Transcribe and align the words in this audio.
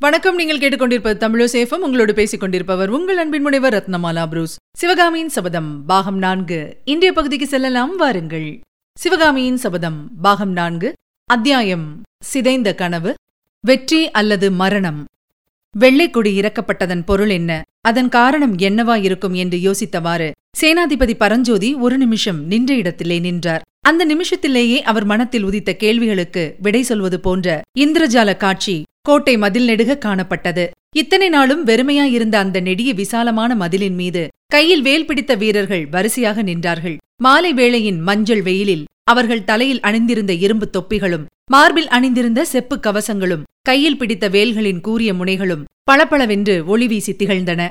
வணக்கம் 0.00 0.34
நீங்கள் 0.34 0.58
கேட்டுக்கொண்டிருப்பது 0.58 1.16
தமிழோ 1.22 1.44
சேஃபம். 1.52 1.82
உங்களோடு 1.86 2.14
பேசிக் 2.14 2.40
கொண்டிருப்பவர் 2.40 2.90
உங்கள் 2.90 3.16
அன்பின் 3.16 3.42
முனைவர் 3.42 3.74
ரத்னமாலா 3.74 4.26
புரூஸ். 4.26 4.56
சிவகாமியின் 4.76 5.28
சபதம் 5.28 5.84
பாகம் 5.86 6.18
நான்கு. 6.18 6.76
இன்றைய 6.84 7.12
பகுதிக்கு 7.12 7.46
செல்லலாம் 7.46 7.96
வாருங்கள். 7.96 8.60
சிவகாமியின் 8.98 9.56
சபதம் 9.56 10.10
பாகம் 10.22 10.52
நான்கு. 10.52 10.92
அத்தியாயம் 11.24 12.02
சிதைந்த 12.24 12.74
கனவு 12.74 13.14
வெற்றி 13.60 14.10
அல்லது 14.10 14.50
மரணம். 14.50 15.04
வெள்ளைக்கொடி 15.78 16.32
இறக்கப்பட்டதன் 16.40 17.04
பொருள் 17.04 17.28
என்ன? 17.28 17.62
அதன் 17.80 18.08
காரணம் 18.08 18.56
என்னவா 18.56 18.96
இருக்கும் 19.02 19.34
என்று 19.34 19.58
யோசித்தவாறு 19.58 20.30
சேனாதிபதி 20.60 21.14
பரஞ்சோதி 21.14 21.74
ஒரு 21.74 21.98
நிமிஷம் 21.98 22.46
நின்ற 22.46 22.74
இடத்திலே 22.74 23.18
நின்றார். 23.18 23.62
அந்த 23.80 24.06
நிமிஷத்திலேயே 24.06 24.80
அவர் 24.80 25.04
மனத்தில் 25.04 25.44
உதித்த 25.44 25.72
கேள்விகளுக்கு 25.76 26.56
விடை 26.58 26.82
சொல்வது 26.82 27.20
போன்ற 27.20 27.62
இந்திரஜால 27.78 28.36
காட்சி 28.36 28.76
கோட்டை 29.08 29.36
மதில் 29.36 29.66
நெடுக 29.68 29.92
காணப்பட்டது. 30.04 30.64
இத்தனை 30.96 31.28
நாளும் 31.28 31.66
வெறுமையாயிருந்த 31.66 32.34
அந்த 32.34 32.60
நெடிய 32.60 32.90
விசாலமான 32.92 33.50
மதிலின் 33.54 33.94
மீது 33.94 34.22
கையில் 34.46 34.82
வேல் 34.82 35.06
பிடித்த 35.06 35.32
வீரர்கள் 35.34 35.86
வரிசையாக 35.86 36.42
நின்றார்கள். 36.42 36.96
மாலை 37.16 37.52
வேளையின் 37.52 38.00
மஞ்சள் 38.00 38.42
வெயிலில் 38.42 38.84
அவர்கள் 39.04 39.44
தலையில் 39.44 39.80
அணிந்திருந்த 39.80 40.32
இரும்பு 40.44 40.66
தொப்பிகளும் 40.76 41.26
மார்பில் 41.50 41.88
அணிந்திருந்த 41.88 42.44
செப்பு 42.44 42.76
கவசங்களும் 42.76 43.42
கையில் 43.62 43.98
பிடித்த 43.98 44.28
வேல்களின் 44.28 44.80
கூரிய 44.80 45.10
முனைகளும் 45.14 45.66
பளபளவென்று 45.84 46.54
ஒளி 46.66 46.86
வீசி 46.86 47.12
திகழ்ந்தன. 47.12 47.62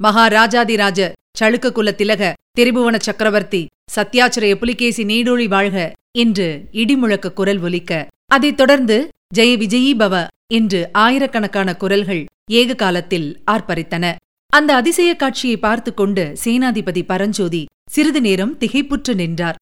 மகாராஜாதிராஜ 0.00 1.00
சளுக்க 1.40 1.72
குல 1.72 1.90
திலக 1.98 2.32
திரிபுவன 2.58 2.96
சக்கரவர்த்தி 2.98 3.62
சத்யாச்சிரய 3.94 4.54
புலிகேசி 4.54 5.04
நீடோழி 5.04 5.48
வாழ்க 5.48 5.78
என்று 6.18 6.48
இடிமுழக்க 6.72 7.32
குரல் 7.32 7.60
ஒலிக்க 7.60 7.92
அதைத் 8.26 8.56
தொடர்ந்து 8.56 8.96
ஜெய 9.34 9.52
விஜயீபவ 9.62 10.14
இன்று 10.52 10.58
என்று 10.58 10.80
ஆயிரக்கணக்கான 11.02 11.76
குரல்கள் 11.76 12.22
ஏக 12.50 12.74
காலத்தில் 12.74 13.28
ஆர்ப்பரித்தன. 13.50 14.04
அந்த 14.52 14.70
அதிசய 14.74 15.10
காட்சியை 15.16 15.56
பார்த்து 15.56 15.90
கொண்டு 15.94 16.24
சேனாதிபதி 16.44 17.02
பரஞ்சோதி 17.02 17.62
சிறிது 17.90 18.20
நேரம் 18.20 18.56
திகைப்புற்று 18.60 19.14
நின்றார். 19.14 19.58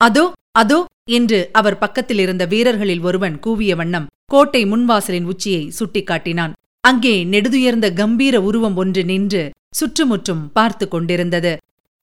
அதோ 0.00 0.24
அதோ 0.52 0.78
என்று 1.18 1.38
அவர் 1.52 1.78
பக்கத்தில் 1.78 2.18
இருந்த 2.18 2.44
வீரர்களில் 2.46 3.00
ஒருவன் 3.00 3.36
கூவிய 3.38 3.72
வண்ணம் 3.76 4.10
கோட்டை 4.26 4.62
முன்வாசலின் 4.64 5.24
உச்சியை 5.24 5.72
சுட்டிக்காட்டினான். 5.78 6.52
அங்கே 6.80 7.14
நெடுதுயர்ந்த 7.24 7.86
கம்பீர 7.92 8.36
உருவம் 8.40 8.76
ஒன்று 8.76 9.04
நின்று 9.04 9.42
சுற்றுமுற்றும் 9.70 10.52
பார்த்து 10.52 10.88
கொண்டிருந்தது. 10.88 11.52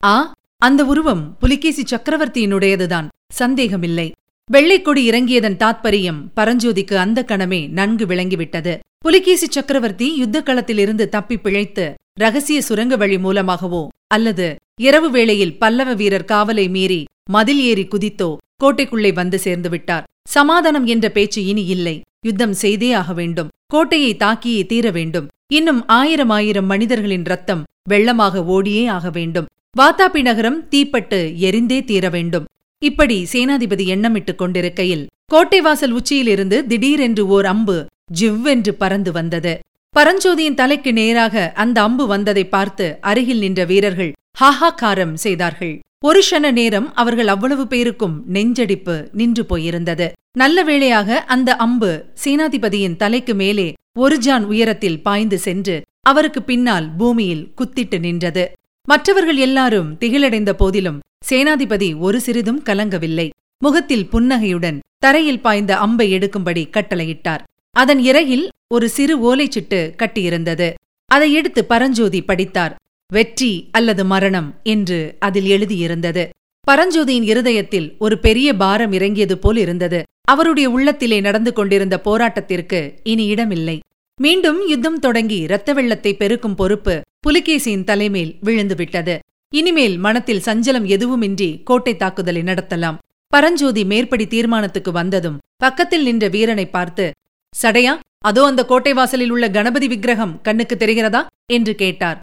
ஆ 0.04 0.16
அந்த 0.58 0.82
உருவம் 0.86 1.24
புலிகேசி 1.40 1.84
சக்கரவர்த்தியினுடையதுதான். 1.84 3.08
சந்தேகமில்லை. 3.34 4.08
வெள்ளைக்கொடி 4.54 5.02
இறங்கியதன் 5.10 5.58
தாத்பரியம் 5.64 6.20
பரஞ்சோதிக்கு 6.38 6.96
அந்த 6.96 7.20
கணமே 7.28 7.60
நன்கு 7.70 8.06
விளங்கிவிட்டது. 8.06 8.74
புலிகேசி 8.98 9.48
சக்கரவர்த்தி 9.50 10.08
யுத்த 10.16 10.38
களத்திலிருந்து 10.42 11.06
தப்பி 11.10 11.38
பிழைத்து 11.38 11.86
ரகசிய 12.14 12.62
சுரங்க 12.62 12.96
வழி 12.98 13.18
மூலமாகவோ 13.18 13.84
அல்லது 14.08 14.48
இரவு 14.82 15.10
வேளையில் 15.12 15.54
பல்லவ 15.58 15.94
வீரர் 15.94 16.28
காவலை 16.32 16.66
மீறி 16.70 17.02
மதில் 17.30 17.62
ஏறி 17.62 17.86
குதித்தோ 17.86 18.30
கோட்டைக்குள்ளே 18.64 19.14
வந்து 19.14 19.40
சேர்ந்து 19.40 19.70
விட்டார். 19.70 20.08
சமாதானம் 20.30 20.86
என்ற 20.86 21.06
பேச்சு 21.10 21.46
இனி 21.46 21.66
இல்லை. 21.66 21.96
யுத்தம் 22.26 22.54
செய்தே 22.54 22.92
ஆக 22.92 23.14
வேண்டும். 23.14 23.52
கோட்டையை 23.68 24.12
தாக்கியே 24.16 24.66
தீர 24.66 24.92
வேண்டும். 24.92 25.28
இன்னும் 25.54 25.88
ஆயிரம் 25.88 26.30
ஆயிரம் 26.30 26.66
மனிதர்களின் 26.66 27.24
ரத்தம் 27.24 27.66
வெள்ளமாக 27.90 28.44
ஓடியே 28.56 28.86
ஆக 28.98 29.10
வேண்டும். 29.10 29.50
வாத்தாபி 29.78 30.22
நகரம் 30.22 30.62
தீப்பட்டு 30.68 31.20
எரிந்தே 31.48 31.84
தீர 31.84 32.10
வேண்டும். 32.10 32.48
இப்படி 32.82 33.16
சேனாதிபதி 33.32 33.86
எண்ணமிட்டுக் 33.94 34.38
கொண்டிருக்கையில் 34.38 35.08
கோட்டை 35.32 35.62
வாசல் 35.62 35.92
உச்சியிலிருந்து 35.92 36.58
திடீரென்று 36.68 37.24
ஓர் 37.28 37.46
அம்பு 37.46 37.76
ஜிவ்வென்று 38.20 38.72
பறந்து 38.82 39.12
வந்தது. 39.12 39.54
பரஞ்சோதியின் 39.96 40.58
தலைக்கு 40.62 40.92
நேராக 40.94 41.52
அந்த 41.56 41.78
அம்பு 41.82 42.06
வந்ததை 42.08 42.44
பார்த்து 42.46 42.86
அருகில் 43.02 43.38
நின்ற 43.38 43.64
வீரர்கள் 43.66 44.12
ஹாஹாக்காரம் 44.42 45.14
செய்தார்கள். 45.14 45.74
ஒரு 46.06 46.22
க்ஷண 46.26 46.52
நேரம் 46.52 46.88
அவர்கள் 46.94 47.28
அவ்வளவு 47.28 47.66
பேருக்கும் 47.68 48.16
நெஞ்சடிப்பு 48.28 48.96
நின்று 49.12 49.46
போயிருந்தது. 49.50 50.08
நல்ல 50.38 50.64
வேளையாக 50.64 51.20
அந்த 51.36 51.50
அம்பு 51.56 51.92
சேனாதிபதியின் 52.24 52.98
தலைக்கு 52.98 53.36
மேலே 53.36 53.68
ஒரு 54.00 54.18
ஜான் 54.18 54.46
உயரத்தில் 54.46 55.02
பாய்ந்து 55.02 55.38
சென்று 55.40 55.78
அவருக்கு 56.02 56.44
பின்னால் 56.44 56.90
பூமியில் 56.98 57.46
குத்திட்டு 57.58 58.00
நின்றது. 58.00 58.46
மற்றவர்கள் 58.88 59.40
எல்லாரும் 59.48 59.90
திகிலடைந்த 60.00 60.52
போதிலும் 60.54 61.00
சேனாதிபதி 61.30 61.98
ஒரு 61.98 62.22
சிறிதும் 62.22 62.64
கலங்கவில்லை. 62.64 63.30
முகத்தில் 63.58 64.08
புன்னகையுடன் 64.08 64.78
தரையில் 64.98 65.42
பாய்ந்த 65.42 65.78
அம்பை 65.78 66.08
எடுக்கும்படி 66.14 66.64
கட்டளையிட்டார். 66.76 67.44
அதன் 67.76 68.00
இறையில் 68.00 68.46
ஒரு 68.68 68.90
சிறு 68.90 69.16
ஓலைச்சிட்டு 69.30 69.80
கட்டியிருந்தது. 70.02 70.74
அதை 71.06 71.34
எடுத்து 71.34 71.66
பரஞ்சோதி 71.66 72.22
படித்தார். 72.22 72.76
வெற்றி 73.12 73.70
அல்லது 73.72 74.06
மரணம் 74.06 74.50
என்று 74.64 75.16
அதில் 75.20 75.50
எழுதியிருந்தது. 75.56 76.24
பரஞ்சோதியின் 76.68 77.24
இருதயத்தில் 77.24 77.96
ஒரு 78.00 78.16
பெரிய 78.20 78.50
பாரம் 78.54 78.92
இறங்கியது 78.92 79.38
போல் 79.38 79.58
இருந்தது. 79.58 80.00
அவருடைய 80.22 80.70
உள்ளத்திலே 80.70 81.20
நடந்து 81.20 81.54
கொண்டிருந்த 81.54 81.96
போராட்டத்திற்கு 82.06 82.80
இனி 83.04 83.26
இடமில்லை. 83.26 83.78
மீண்டும் 84.20 84.60
யுத்தம் 84.68 85.00
தொடங்கி 85.00 85.38
இரத்த 85.38 85.74
வெள்ளத்தை 85.74 86.12
பெருக்கும் 86.14 86.56
பொறுப்பு 86.56 87.02
புலிகேசியின் 87.28 87.84
தலைமேல் 87.84 88.36
விழுந்துவிட்டது. 88.46 89.16
இனிமேல் 89.54 89.96
மனத்தில் 90.06 90.44
சஞ்சலம் 90.48 90.86
எதுவுமின்றி 90.96 91.48
கோட்டை 91.68 91.94
தாக்குதலை 92.02 92.42
நடத்தலாம். 92.50 92.98
பரஞ்சோதி 93.34 93.84
மேற்படி 93.92 94.26
தீர்மானத்துக்கு 94.34 94.92
வந்ததும் 94.98 95.40
பக்கத்தில் 95.64 96.06
நின்ற 96.08 96.26
வீரனை 96.36 96.66
பார்த்து 96.76 97.06
சடையா 97.54 97.94
அதோ 98.30 98.42
அந்த 98.50 98.62
கோட்டை 98.72 98.94
வாசலில் 99.00 99.32
உள்ள 99.36 99.46
கணபதி 99.58 99.88
விக்கிரகம் 99.94 100.34
கண்ணுக்கு 100.48 100.76
தெரிகிறதா? 100.76 101.22
என்று 101.56 101.74
கேட்டார். 101.82 102.18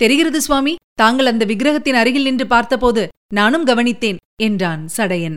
தெரிகிறது 0.00 0.38
சுவாமி 0.46 0.72
தாங்கள் 1.00 1.30
அந்த 1.32 1.44
விக்கிரகத்தின் 1.50 1.98
அருகில் 2.00 2.26
நின்று 2.28 2.46
பார்த்தபோது 2.54 3.02
நானும் 3.38 3.66
கவனித்தேன் 3.66 4.20
என்றான் 4.46 4.82
சடையன். 4.96 5.36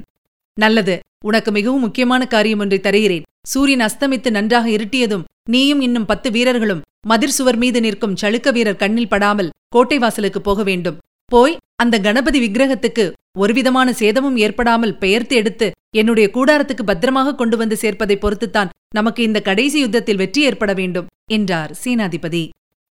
நல்லது 0.58 0.96
உனக்கு 1.28 1.52
மிகவும் 1.58 1.84
முக்கியமான 1.86 2.22
காரியம் 2.34 2.62
ஒன்றை 2.64 2.80
தருகிறேன். 2.80 3.28
சூரியன் 3.52 3.86
அஸ்தமித்து 3.88 4.30
நன்றாக 4.38 4.68
இருட்டியதும் 4.78 5.28
நீயும் 5.54 5.84
இன்னும் 5.88 6.10
பத்து 6.12 6.30
வீரர்களும் 6.36 6.84
மதிர் 7.08 7.38
சுவர் 7.38 7.60
மீது 7.64 7.80
நிற்கும் 7.86 8.18
சளுக்க 8.22 8.52
வீரர் 8.58 8.82
கண்ணில் 8.82 9.12
படாமல் 9.14 9.54
கோட்டை 9.76 9.98
வாசலுக்கு 10.04 10.42
போக 10.42 10.64
வேண்டும். 10.70 10.98
போய் 11.34 11.60
அந்த 11.84 11.96
கணபதி 12.06 12.40
விக்கிரகத்துக்கு 12.44 13.06
ஒருவிதமான 13.42 13.90
சேதமும் 14.00 14.38
ஏற்படாமல் 14.46 14.98
பெயர்த்து 15.02 15.36
எடுத்து 15.42 15.68
என்னுடைய 16.00 16.28
கூடாரத்துக்கு 16.36 16.84
பத்திரமாக 16.90 17.36
கொண்டு 17.42 17.56
வந்து 17.58 17.76
சேர்ப்பதை 17.84 18.16
பொறுத்துத்தான் 18.24 18.74
நமக்கு 18.98 19.22
இந்த 19.28 19.40
கடைசி 19.48 19.78
யுத்தத்தில் 19.84 20.20
வெற்றி 20.22 20.42
ஏற்பட 20.50 20.72
வேண்டும் 20.80 21.10
என்றார் 21.36 21.72
சேனாதிபதி. 21.84 22.44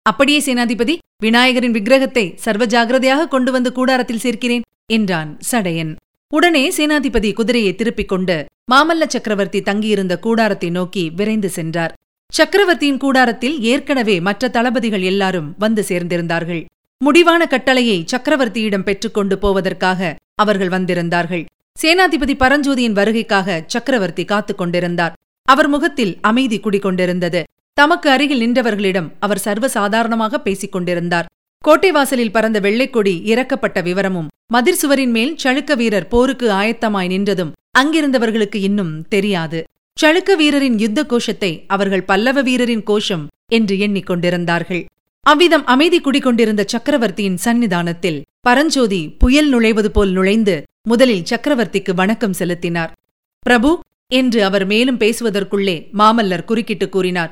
அப்படியே 0.05 0.39
சேனாதிபதி 0.47 0.95
விநாயகரின் 1.23 1.75
விக்கிரகத்தை 1.77 2.25
சர்வ 2.45 2.63
ஜாகிரதையாக 2.73 3.27
கொண்டு 3.27 3.51
வந்து 3.55 3.69
கூடாரத்தில் 3.71 4.23
சேர்க்கிறேன் 4.25 4.65
என்றான் 4.97 5.31
சடையன். 5.51 5.93
உடனே 6.33 6.63
சேனாதிபதி 6.77 7.29
குதிரையை 7.39 7.71
திருப்பிக் 7.75 8.11
கொண்டு 8.13 8.37
மாமல்ல 8.71 9.03
சக்கரவர்த்தி 9.13 9.59
தங்கியிருந்த 9.61 10.13
கூடாரத்தை 10.25 10.69
நோக்கி 10.69 11.03
விரைந்து 11.17 11.49
சென்றார். 11.57 11.93
சக்கரவர்த்தியின் 12.33 13.01
கூடாரத்தில் 13.03 13.57
ஏற்கனவே 13.71 14.15
மற்ற 14.27 14.47
தளபதிகள் 14.55 15.05
எல்லாரும் 15.11 15.51
வந்து 15.63 15.81
சேர்ந்திருந்தார்கள். 15.89 16.63
முடிவான 17.03 17.45
கட்டளையை 17.45 18.05
சக்கரவர்த்தியிடம் 18.11 18.83
பெற்றுக்கொண்டு 18.83 19.37
போவதற்காக 19.37 20.15
அவர்கள் 20.35 20.67
வந்திருந்தார்கள். 20.67 21.45
சேனாதிபதி 21.81 22.35
பரஞ்சோதியின் 22.39 22.97
வருகைக்காக 22.99 23.63
சக்கரவர்த்தி 23.67 24.25
காத்துக் 24.25 24.57
கொண்டிருந்தார். 24.57 25.13
அவர் 25.43 25.67
முகத்தில் 25.67 26.17
அமைதி 26.21 26.59
குடிகொண்டிருந்தது. 26.59 27.43
தமக்கு 27.73 28.09
அருகில் 28.09 28.39
நின்றவர்களிடம் 28.39 29.09
அவர் 29.19 29.41
சர்வசாதாரணமாக 29.45 30.37
பேசிக் 30.37 30.71
கொண்டிருந்தார். 30.71 31.25
கோட்டை 31.63 31.91
வாசலில் 31.91 32.31
பறந்த 32.31 32.59
வெள்ளைக்கொடி 32.59 33.15
இறக்கப்பட்ட 33.31 33.83
விவரமும் 33.83 34.27
மதிர் 34.53 34.75
சுவரின் 34.75 35.11
மேல் 35.11 35.35
சளுக்க 35.43 35.75
வீரர் 35.75 36.07
போருக்கு 36.07 36.51
ஆயத்தமாய் 36.51 37.11
நின்றதும் 37.13 37.51
அங்கிருந்தவர்களுக்கு 37.79 38.55
இன்னும் 38.55 39.07
தெரியாது. 39.07 39.63
சளுக்க 39.97 40.31
வீரரின் 40.37 40.77
யுத்த 40.77 41.03
கோஷத்தை 41.03 41.63
அவர்கள் 41.67 42.03
பல்லவ 42.03 42.43
வீரரின் 42.43 42.83
கோஷம் 42.83 43.27
என்று 43.51 43.75
எண்ணிக்கொண்டிருந்தார்கள் 43.75 44.85
அவ்விதம் 45.25 45.63
அமைதி 45.65 45.97
குடிகொண்டிருந்த 45.99 46.63
சக்கரவர்த்தியின் 46.71 47.37
சந்நிதானத்தில் 47.43 48.17
பரஞ்சோதி 48.41 48.99
புயல் 49.21 49.47
நுழைவது 49.53 49.85
போல் 49.85 50.11
நுழைந்து 50.11 50.55
முதலில் 50.81 51.23
சக்கரவர்த்திக்கு 51.23 51.93
வணக்கம் 51.93 52.35
செலுத்தினார். 52.39 52.91
பிரபு 53.39 53.71
என்று 54.11 54.39
அவர் 54.43 54.65
மேலும் 54.65 54.99
பேசுவதற்குள்ளே 54.99 55.75
மாமல்லர் 55.93 56.45
குறுக்கிட்டு 56.45 56.89
கூறினார். 56.89 57.31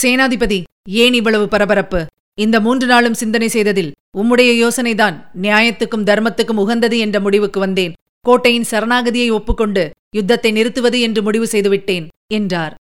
சேனாதிபதி 0.00 0.58
ஏன் 1.02 1.12
இவ்வளவு 1.12 1.48
பரபரப்பு? 1.48 2.00
இந்த 2.34 2.56
மூன்று 2.60 2.86
நாளும் 2.86 3.18
சிந்தனை 3.22 3.48
செய்ததில் 3.48 3.92
உம்முடைய 4.20 4.50
யோசனைதான் 4.62 5.18
நியாயத்துக்கும் 5.42 6.08
தர்மத்துக்கும் 6.10 6.62
உகந்தது 6.64 6.98
என்ற 6.98 7.20
முடிவுக்கு 7.20 7.60
வந்தேன். 7.60 7.94
கோட்டையின் 8.20 8.68
சரணாகதியை 8.70 9.30
ஒப்புக்கொண்டு 9.30 9.84
யுத்தத்தை 10.10 10.52
நிறுத்துவது 10.52 11.00
என்று 11.00 11.22
முடிவு 11.22 11.46
செய்துவிட்டேன் 11.46 12.08
என்றார். 12.32 12.74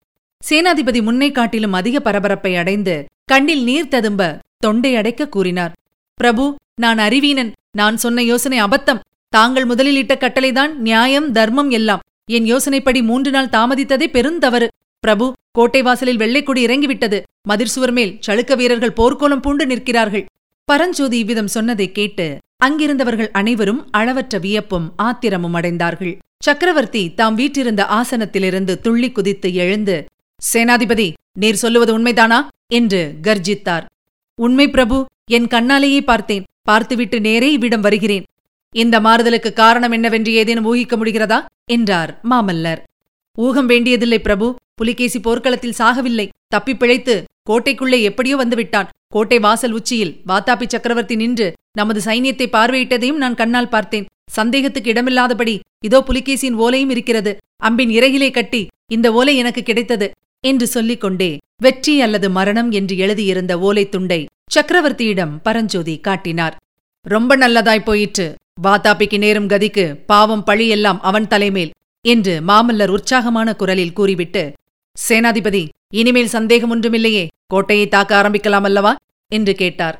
சேனாதிபதி 0.49 1.01
முன்னே 1.01 1.31
காட்டிலும் 1.31 1.73
அதிக 1.73 1.99
பரபரப்பை 1.99 2.55
அடைந்து 2.55 3.05
கண்ணில் 3.25 3.63
நீர் 3.63 3.87
ததும்ப 3.87 4.39
தொண்டை 4.57 4.95
அடைக்க 4.95 5.27
கூறினார். 5.27 5.71
பிரபு 6.13 6.55
நான் 6.75 6.97
அறிவீனன். 6.97 7.51
நான் 7.71 7.97
சொன்ன 7.97 8.23
யோசனை 8.23 8.63
அபத்தம். 8.63 8.99
தாங்கள் 9.29 9.65
முதலில் 9.65 9.95
இட்ட 9.95 10.15
கட்டளைதான் 10.15 10.73
நியாயம் 10.73 11.31
தர்மம் 11.31 11.69
எல்லாம். 11.69 11.99
என் 12.31 12.43
யோசனைப்படி 12.43 13.03
மூன்று 13.03 13.31
நாள் 13.31 13.47
தாமதித்ததே 13.47 14.07
பெருந்தவறு 14.07 14.67
பிரபு 14.99 15.33
கோட்டை 15.51 15.81
வாசலில் 15.81 16.17
வெள்ளைக்கொடி 16.17 16.63
இறங்கிவிட்டது. 16.63 17.21
மதிர்சுவர் 17.49 17.91
மேல் 17.91 18.19
சளுக்க 18.27 18.55
வீரர்கள் 18.55 18.93
போர்க்கோலம் 18.97 19.41
பூண்டு 19.41 19.65
நிற்கிறார்கள். 19.65 20.25
பரஞ்சோதி 20.65 21.17
இவ்விதம் 21.19 21.47
சொன்னதைக் 21.47 21.93
கேட்டு 21.93 22.37
அங்கிருந்தவர்கள் 22.65 23.29
அனைவரும் 23.31 23.87
அளவற்ற 23.91 24.37
வியப்பும் 24.37 24.93
ஆத்திரமும் 24.95 25.55
அடைந்தார்கள். 25.55 26.17
சக்கரவர்த்தி 26.43 27.13
தாம் 27.13 27.35
வீற்றிருந்த 27.35 27.83
ஆசனத்திலிருந்து 27.83 28.79
துள்ளி 28.79 29.11
குதித்து 29.11 29.53
எழுந்து 29.53 30.05
சேனாதிபதி 30.53 31.13
நீர் 31.33 31.55
சொல்லுவது 31.55 31.99
உண்மைதானா? 31.99 32.47
என்று 32.67 33.15
கர்ஜித்தார். 33.21 33.85
உண்மை 34.35 34.69
பிரபு 34.69 35.05
என் 35.31 35.45
கண்ணாலேயே 35.45 36.01
பார்த்தேன். 36.01 36.43
பார்த்துவிட்டு 36.61 37.21
நேரே 37.21 37.51
இவ்விடம் 37.51 37.81
வருகிறேன். 37.81 38.23
இந்த 38.71 38.99
மாறுதலுக்கு 38.99 39.53
காரணம் 39.53 39.91
என்னவென்று 39.91 40.33
ஏதேனும் 40.33 40.75
ஊகிக்க 40.75 40.97
முடிகிறதா? 40.97 41.45
என்றார் 41.65 42.19
மாமல்லர். 42.29 42.77
ஊகம் 43.33 43.65
வேண்டியதில்லை 43.65 44.19
பிரபு. 44.19 44.55
புலிகேசி 44.75 45.19
போர்க்களத்தில் 45.19 45.73
சாகவில்லை. 45.77 46.29
தப்பிப் 46.47 46.79
பிழைத்து 46.79 47.23
கோட்டைக்குள்ளே 47.49 48.01
எப்படியோ 48.01 48.37
வந்துவிட்டான். 48.37 48.87
கோட்டை 49.07 49.39
வாசல் 49.39 49.71
உச்சியில் 49.71 50.21
வாத்தாபி 50.27 50.67
சக்கரவர்த்தி 50.67 51.15
நின்று 51.15 51.53
நமது 51.71 52.01
சைன்யத்தை 52.05 52.47
பார்வையிட்டதையும் 52.51 53.13
நான் 53.13 53.35
கண்ணால் 53.35 53.69
பார்த்தேன். 53.69 54.05
சந்தேகத்துக்கு 54.31 54.91
இடமில்லாதபடி 54.91 55.59
இதோ 55.83 56.03
புலிகேசியின் 56.07 56.57
ஓலையும் 56.57 56.89
இருக்கிறது. 56.89 57.37
அம்பின் 57.63 57.89
இறகிலே 57.89 58.31
கட்டி 58.31 58.67
இந்த 58.91 59.13
ஓலை 59.13 59.35
எனக்கு 59.35 59.63
கிடைத்தது. 59.63 60.11
என்று 60.45 60.67
சொல்லிக் 60.67 61.01
கொண்டே 61.01 61.37
வெற்றி 61.61 62.01
அல்லது 62.01 62.29
மரணம் 62.29 62.71
என்று 62.71 62.97
எழுதியிருந்த 62.97 63.59
ஓலைத் 63.59 63.91
துண்டை 63.91 64.27
சக்கரவர்த்தியிடம் 64.55 65.29
பரஞ்சோதி 65.43 65.99
காட்டினார். 65.99 66.57
ரொம்ப 67.01 67.37
நல்லதாய் 67.37 67.83
போயிற்று. 67.83 68.35
வாதாபிக்கு 68.63 69.17
நேரும் 69.17 69.47
கதிக்கு 69.47 69.93
பாவம் 70.05 70.43
பழியெல்லாம் 70.47 70.97
அவன் 71.01 71.27
தலைமேல் 71.27 71.71
என்று 72.01 72.41
மாமல்லர் 72.47 72.87
உற்சாகமான 72.87 73.55
குரலில் 73.55 73.93
கூறிவிட்டு 73.93 74.53
சேனாதிபதி 75.09 75.69
இனிமேல் 75.89 76.27
சந்தேகம் 76.27 76.75
ஒன்றுமில்லையே. 76.75 77.27
கோட்டையை 77.47 77.87
தாக்க 77.87 78.21
ஆரம்பிக்கலாம் 78.21 78.63
அல்லவா 78.63 78.95
என்று 79.27 79.55
கேட்டார். 79.55 79.99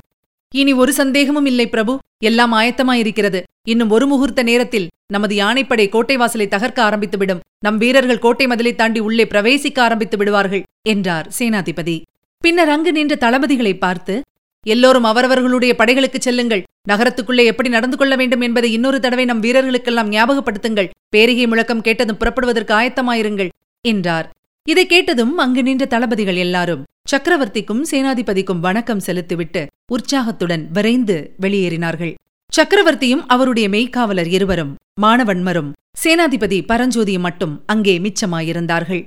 இனி 0.56 0.74
ஒரு 0.74 0.94
சந்தேகமும் 0.94 1.46
இல்லை 1.46 1.70
பிரபு. 1.70 1.98
எல்லாம் 2.24 2.54
ஆயத்தமாயிருக்கிறது. 2.54 3.40
இன்னும் 3.68 3.90
ஒரு 3.90 4.06
முகூர்த்த 4.08 4.44
நேரத்தில் 4.44 4.88
நமது 5.14 5.36
யானைப்படை 5.36 5.90
கோட்டை 5.90 6.18
வாசலை 6.18 6.48
தகர்க்க 6.48 6.80
ஆரம்பித்துவிடும். 6.90 7.42
நம் 7.60 7.78
வீரர்கள் 7.78 8.20
கோட்டை 8.20 8.48
மதிலை 8.48 8.76
தாண்டி 8.76 9.00
உள்ளே 9.00 9.24
பிரவேசிக்க 9.24 9.80
ஆரம்பித்து 9.80 10.18
விடுவார்கள் 10.18 10.64
என்றார் 10.90 11.28
சேனாதிபதி. 11.40 12.02
பின்னர் 12.40 12.70
அங்கு 12.70 12.92
நின்ற 12.92 13.16
தளபதிகளை 13.16 13.78
பார்த்து 13.78 14.22
எல்லோரும் 14.64 15.04
அவரவர்களுடைய 15.04 15.76
படைகளுக்குச் 15.78 16.26
செல்லுங்கள். 16.28 16.64
நகரத்துக்குள்ளே 16.90 17.46
எப்படி 17.46 17.70
நடந்து 17.70 17.98
கொள்ள 17.98 18.16
வேண்டும் 18.16 18.42
என்பதை 18.42 18.74
இன்னொரு 18.74 19.00
தடவை 19.00 19.26
நம் 19.26 19.44
வீரர்களுக்கெல்லாம் 19.44 20.12
ஞாபகப்படுத்துங்கள். 20.12 20.90
பேரிகை 21.10 21.48
முழக்கம் 21.48 21.82
கேட்டதும் 21.82 22.18
புறப்படுவதற்கு 22.18 22.74
ஆயத்தமாயிருங்கள் 22.74 23.50
என்றார். 23.82 24.30
இதை 24.68 24.84
கேட்டதும் 24.86 25.34
அங்கு 25.38 25.62
நின்ற 25.64 25.84
தளபதிகள் 25.86 26.38
எல்லாரும் 26.44 26.86
சக்கரவர்த்திக்கும் 27.12 27.82
சேனாதிபதிக்கும் 27.92 28.60
வணக்கம் 28.60 29.00
செலுத்திவிட்டு 29.00 29.62
உற்சாகத்துடன் 29.94 30.64
விரைந்து 30.72 31.18
வெளியேறினார்கள். 31.44 32.14
சக்கரவர்த்தியும் 32.52 33.22
அவருடைய 33.28 33.68
மெய்க்காவலர் 33.70 34.30
இருவரும் 34.38 34.72
மாணவன்மரும் 35.02 35.70
சேனாதிபதி 36.04 36.60
பரஞ்சோதியும் 36.72 37.26
மட்டும் 37.28 37.54
அங்கே 37.66 37.96
மிச்சமாயிருந்தார்கள். 38.00 39.04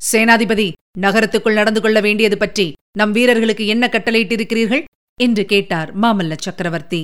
சேனாதிபதி 0.00 0.68
நகரத்துக்குள் 1.00 1.58
நடந்து 1.60 1.80
கொள்ள 1.80 2.00
வேண்டியது 2.00 2.36
பற்றி 2.36 2.66
நம் 2.98 3.12
வீரர்களுக்கு 3.12 3.66
என்ன 3.66 3.90
கட்டளையிட்டிருக்கிறீர்கள்? 3.92 4.84
என்று 5.20 5.44
கேட்டார் 5.44 5.92
மாமல்ல 5.98 6.34
சக்கரவர்த்தி. 6.46 7.02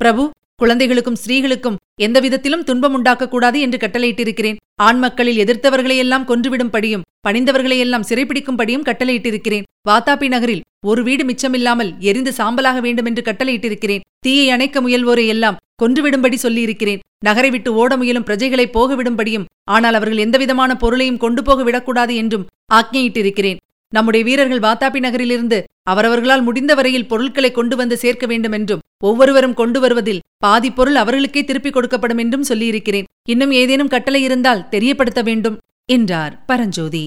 பிரபு 0.00 0.24
குழந்தைகளுக்கும் 0.60 1.18
ஸ்திரீகளுக்கும் 1.22 1.78
எந்த 2.04 2.18
விதத்திலும் 2.20 2.64
துன்பம் 2.68 2.94
உண்டாக்கக்கூடாது 2.96 3.58
என்று 3.64 3.78
கட்டளையிட்டிருக்கிறேன். 3.82 4.58
ஆண் 4.86 4.98
மக்களில் 4.98 5.40
எதிர்த்தவர்களையெல்லாம் 5.44 6.26
கொன்றுவிடும்படியும் 6.30 7.04
பணிந்தவர்களையெல்லாம் 7.26 8.06
சிறைப்பிடிக்கும்படியும் 8.08 8.86
கட்டளையிட்டிருக்கிறேன். 8.88 9.66
வாத்தாபி 9.88 10.28
நகரில் 10.34 10.64
ஒரு 10.90 11.02
வீடு 11.02 11.24
மிச்சமில்லாமல் 11.24 11.90
எரிந்து 12.08 12.32
சாம்பலாக 12.38 12.80
வேண்டும் 12.86 13.08
என்று 13.10 13.22
கட்டளையிட்டிருக்கிறேன். 13.28 14.04
தீயை 14.26 14.46
அணைக்க 14.50 14.80
முயல்வோரை 14.80 15.26
எல்லாம் 15.34 15.58
கொன்றுவிடும்படி 15.82 16.36
சொல்லியிருக்கிறேன். 16.44 17.02
நகரை 17.26 17.50
விட்டு 17.50 17.70
ஓட 17.80 17.92
முயலும் 17.96 18.26
பிரஜைகளை 18.28 18.66
போகவிடும்படியும் 18.76 19.46
ஆனால் 19.74 19.96
அவர்கள் 19.98 20.24
எந்தவிதமான 20.24 20.70
பொருளையும் 20.82 21.22
கொண்டு 21.24 21.42
போக 21.42 21.62
விடக்கூடாது 21.68 22.14
என்றும் 22.22 22.46
ஆக்ஞையிட்டிருக்கிறேன். 22.74 23.60
நம்முடைய 23.92 24.22
வீரர்கள் 24.28 24.64
வாத்தாபி 24.66 25.00
நகரிலிருந்து 25.00 25.58
அவரவர்களால் 25.82 26.42
முடிந்த 26.42 26.74
வரையில் 26.74 27.08
பொருட்களை 27.08 27.50
கொண்டு 27.50 27.74
வந்து 27.76 27.96
சேர்க்க 27.96 28.26
வேண்டும் 28.26 28.52
என்றும் 28.52 28.82
ஒவ்வொருவரும் 28.98 29.54
கொண்டு 29.54 29.80
வருவதில் 29.80 30.22
பாதி 30.38 30.70
பொருள் 30.70 30.94
அவர்களுக்கே 30.94 31.44
திருப்பிக் 31.44 31.76
கொடுக்கப்படும் 31.76 32.18
என்றும் 32.18 32.42
சொல்லியிருக்கிறேன். 32.42 33.08
இன்னும் 33.28 33.50
ஏதேனும் 33.50 33.88
கட்டளை 33.88 34.22
இருந்தால் 34.22 34.68
தெரியப்படுத்த 34.68 35.22
வேண்டும் 35.22 35.58
என்றார் 35.84 36.44
பரஞ்சோதி. 36.46 37.04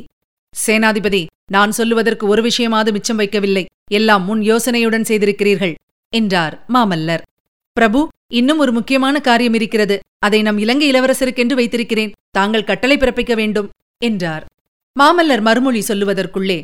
சேனாதிபதி 0.66 1.26
நான் 1.46 1.72
சொல்லுவதற்கு 1.72 2.28
ஒரு 2.28 2.42
விஷயமாவது 2.42 2.92
மிச்சம் 2.92 3.20
வைக்கவில்லை. 3.20 3.66
எல்லாம் 3.92 4.24
முன் 4.24 4.42
யோசனையுடன் 4.42 5.10
செய்திருக்கிறீர்கள் 5.10 5.76
என்றார் 6.14 6.56
மாமல்லர். 6.74 7.24
பிரபு 7.78 8.00
இன்னும் 8.28 8.58
ஒரு 8.58 8.72
முக்கியமான 8.72 9.20
காரியம் 9.20 9.54
இருக்கிறது. 9.54 9.96
அதை 10.20 10.42
நம் 10.42 10.58
இலங்கை 10.58 10.88
இளவரசருக்கென்று 10.92 11.54
வைத்திருக்கிறேன். 11.54 12.14
தாங்கள் 12.32 12.64
கட்டளை 12.64 12.98
பிறப்பிக்க 12.98 13.34
வேண்டும் 13.36 13.70
என்றார். 14.02 14.46
மாமல்லர் 14.96 15.42
மறுமொழி 15.42 15.82
சொல்லுவதற்குள்ளே 15.88 16.58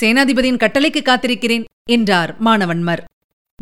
சேனாதிபதியின் 0.00 0.60
கட்டளைக்கு 0.60 1.00
காத்திருக்கிறேன் 1.00 1.64
என்றார் 1.90 2.36
மாணவன்மர். 2.40 3.02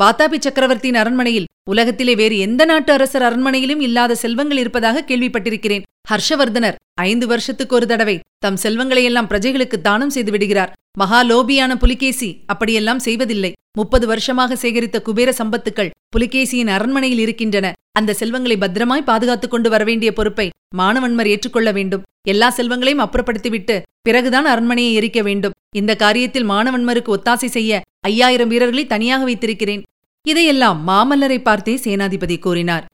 வாத்தாபி 0.01 0.39
சக்கரவர்த்தியின் 0.39 1.01
அரண்மனையில் 1.01 1.49
உலகத்திலே 1.71 2.15
வேறு 2.15 2.39
எந்த 2.39 2.65
நாட்டு 2.65 2.93
அரசர் 2.93 3.23
அரண்மனையிலும் 3.23 3.81
இல்லாத 3.81 4.15
செல்வங்கள் 4.15 4.57
இருப்பதாக 4.57 5.05
கேள்விப்பட்டிருக்கிறேன். 5.09 5.83
ஹர்ஷவர்தனர் 6.11 6.75
ஐந்து 6.95 7.27
வருஷத்துக்கு 7.27 7.75
ஒரு 7.75 7.87
தடவை 7.87 8.21
தம் 8.39 8.59
செல்வங்களையெல்லாம் 8.63 9.29
பிரஜைகளுக்கு 9.33 9.81
தானம் 9.81 10.11
செய்து 10.11 10.31
விடுகிறார். 10.31 10.73
மகாலோபியான 11.01 11.75
புலிகேசி 11.75 12.41
அப்படியெல்லாம் 12.47 12.99
செய்வதில்லை. 12.99 13.53
முப்பது 13.79 14.07
வருஷமாக 14.07 14.57
சேகரித்த 14.57 15.03
குபேர 15.03 15.35
சம்பத்துக்கள் 15.39 15.91
புலிகேசியின் 16.17 16.67
அரண்மனையில் 16.67 17.19
இருக்கின்றன. 17.19 17.73
அந்த 17.93 18.15
செல்வங்களை 18.15 18.57
பத்திரமாய் 18.57 19.09
பாதுகாத்துக் 19.11 19.51
கொண்டு 19.51 19.71
வரவேண்டிய 19.71 20.13
பொறுப்பை 20.13 20.51
மாணவன்மர் 20.77 21.27
ஏற்றுக்கொள்ள 21.27 21.73
வேண்டும். 21.73 22.03
எல்லா 22.29 22.51
செல்வங்களையும் 22.51 23.05
அப்புறப்படுத்திவிட்டு 23.07 23.83
பிறகுதான் 24.03 24.45
அரண்மனையை 24.45 24.93
எரிக்க 24.95 25.23
வேண்டும். 25.23 25.57
இந்த 25.77 25.97
காரியத்தில் 25.99 26.51
மாணவன்மருக்கு 26.51 27.17
ஒத்தாசை 27.17 27.49
செய்ய 27.57 27.83
ஐயாயிரம் 28.01 28.49
வீரர்களை 28.49 28.87
தனியாக 28.87 29.25
வைத்திருக்கிறேன். 29.25 29.83
இதையெல்லாம் 30.29 30.89
மாமல்லரை 30.89 31.43
பார்த்தே 31.43 31.75
சேனாதிபதி 31.75 32.39
கூறினார். 32.39 32.87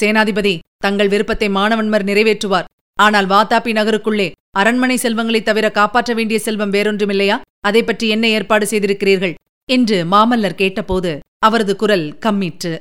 சேனாதிபதி 0.00 0.58
தங்கள் 0.78 1.08
விருப்பத்தை 1.08 1.48
மாணவன்மர் 1.48 2.04
நிறைவேற்றுவார். 2.04 2.64
ஆனால் 2.94 3.26
வாத்தாப்பி 3.26 3.72
நகருக்குள்ளே 3.72 4.32
அரண்மனை 4.50 4.96
செல்வங்களைத் 4.96 5.44
தவிர 5.44 5.70
காப்பாற்ற 5.70 6.14
வேண்டிய 6.14 6.38
செல்வம் 6.38 6.72
வேறொன்றுமில்லையா? 6.72 7.40
அதை 7.60 7.82
பற்றி 7.82 8.08
என்ன 8.08 8.28
ஏற்பாடு 8.28 8.66
செய்திருக்கிறீர்கள்? 8.66 9.34
என்று 9.64 10.04
மாமல்லர் 10.04 10.54
கேட்டபோது 10.54 11.20
அவரது 11.38 11.76
குரல் 11.76 12.18
கம்மிற்று. 12.26 12.80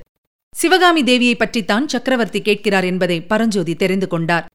சிவகாமி 0.52 1.04
தேவியை 1.04 1.36
பற்றித்தான் 1.36 1.88
சக்கரவர்த்தி 1.88 2.42
கேட்கிறார் 2.42 2.84
என்பதை 2.84 3.22
பரஞ்சோதி 3.22 3.76
தெரிந்து 3.76 4.08
கொண்டார். 4.08 4.46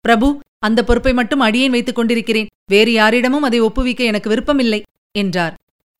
பிரபு 0.00 0.40
அந்த 0.58 0.84
பொறுப்பை 0.84 1.12
மட்டும் 1.12 1.40
அடியேன் 1.40 1.70
வைத்துக் 1.70 1.94
கொண்டிருக்கிறேன். 1.94 2.48
வேறு 2.66 2.92
யாரிடமும் 2.92 3.42
அதை 3.42 3.60
ஒப்புவிக்க 3.60 4.04
எனக்கு 4.04 4.28
விருப்பமில்லை 4.28 4.82
என்றார். 5.12 5.54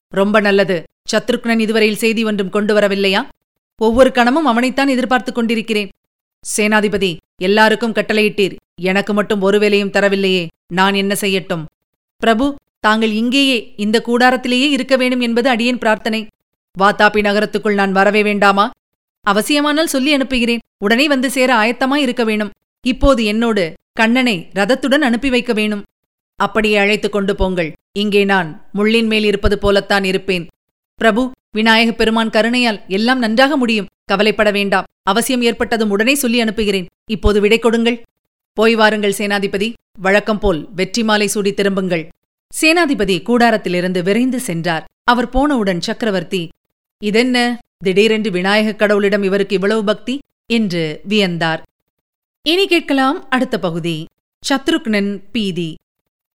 ரொம்ப 0.09 0.41
நல்லது. 0.41 0.83
சத்ருக்னன் 1.13 1.59
இதுவரையில் 1.59 1.99
செய்தி 1.99 2.25
ஒன்றும் 2.25 2.51
கொண்டு 2.51 2.75
வரவில்லையா 2.75 3.29
ஒவ்வொரு 3.77 4.13
கணமும் 4.13 4.45
அவனைத்தான் 4.45 4.89
எதிர்பார்த்துக் 4.89 5.35
கொண்டிருக்கிறேன். 5.35 5.89
சேனாதிபதி 6.57 7.17
எல்லாருக்கும் 7.37 7.93
கட்டளையிட்டீர். 7.93 8.57
எனக்கு 8.81 9.13
மட்டும் 9.15 9.41
ஒரு 9.41 9.59
வேலையும் 9.59 9.91
தரவில்லையே. 9.91 10.47
நான் 10.67 10.95
என்ன 10.95 11.17
செய்யட்டும்? 11.21 11.65
பிரபு 12.17 12.57
தாங்கள் 12.81 13.11
இங்கேயே 13.11 13.75
இந்த 13.77 14.03
கூடாரத்திலேயே 14.07 14.69
இருக்க 14.71 14.97
வேண்டும் 14.97 15.21
என்பது 15.21 15.49
அடியேன் 15.49 15.79
பிரார்த்தனை. 15.79 16.27
வாத்தாப்பி 16.81 17.21
நகரத்துக்குள் 17.23 17.75
நான் 17.75 17.93
வரவே 17.93 18.23
வேண்டாமா? 18.23 18.71
அவசியமானால் 19.27 19.95
சொல்லி 19.95 20.13
அனுப்புகிறேன். 20.13 20.59
உடனே 20.79 21.09
வந்து 21.09 21.31
சேர 21.31 21.57
ஆயத்தமாய் 21.57 22.05
இருக்க 22.07 22.25
வேணும். 22.25 22.51
இப்போது 22.87 23.25
என்னோடு 23.25 23.75
கண்ணனை 23.93 24.49
ரதத்துடன் 24.55 25.03
அனுப்பி 25.03 25.31
வைக்க 25.31 25.53
வேணும். 25.53 25.85
அப்படியே 26.37 26.77
அழைத்துக் 26.77 27.13
கொண்டு 27.13 27.37
போங்கள். 27.37 27.73
இங்கே 27.93 28.25
நான் 28.25 28.69
முள்ளின் 28.75 29.07
மேல் 29.07 29.25
இருப்பது 29.25 29.59
போலத்தான் 29.59 30.05
இருப்பேன். 30.05 30.47
பிரபு 30.99 31.31
விநாயகப் 31.51 31.99
பெருமான் 31.99 32.31
கருணையால் 32.31 32.87
எல்லாம் 32.87 33.19
நன்றாக 33.19 33.57
முடியும். 33.57 33.87
கவலைப்பட 34.05 34.51
வேண்டாம். 34.51 34.85
அவசியம் 35.03 35.43
ஏற்பட்டதும் 35.43 35.91
உடனே 35.91 36.15
சொல்லி 36.15 36.41
அனுப்புகிறேன். 36.41 36.87
இப்போது 37.11 37.41
விடை 37.41 37.59
கொடுங்கள். 37.59 38.03
போய் 38.53 38.75
வாருங்கள் 38.75 39.15
சேனாதிபதி. 39.19 39.73
வழக்கம் 39.99 40.39
போல் 40.39 40.69
வெற்றி 40.75 41.03
மாலை 41.03 41.27
சூடி 41.27 41.55
திரும்புங்கள். 41.55 42.09
சேனாதிபதி 42.61 43.23
கூடாரத்திலிருந்து 43.23 44.03
விரைந்து 44.03 44.41
சென்றார். 44.41 44.85
அவர் 45.05 45.29
போனவுடன் 45.29 45.81
சக்கரவர்த்தி 45.81 46.49
இதென்ன? 47.05 47.59
திடீரென்று 47.79 48.31
விநாயகக் 48.31 48.81
கடவுளிடம் 48.81 49.25
இவருக்கு 49.25 49.55
இவ்வளவு 49.55 49.85
பக்தி? 49.85 50.19
என்று 50.47 51.01
வியந்தார். 51.09 51.63
இனி 52.43 52.67
கேட்கலாம் 52.67 53.29
அடுத்த 53.29 53.59
பகுதி. 53.59 54.07
சத்ருக்னன் 54.49 55.21
பீதி. 55.33 55.77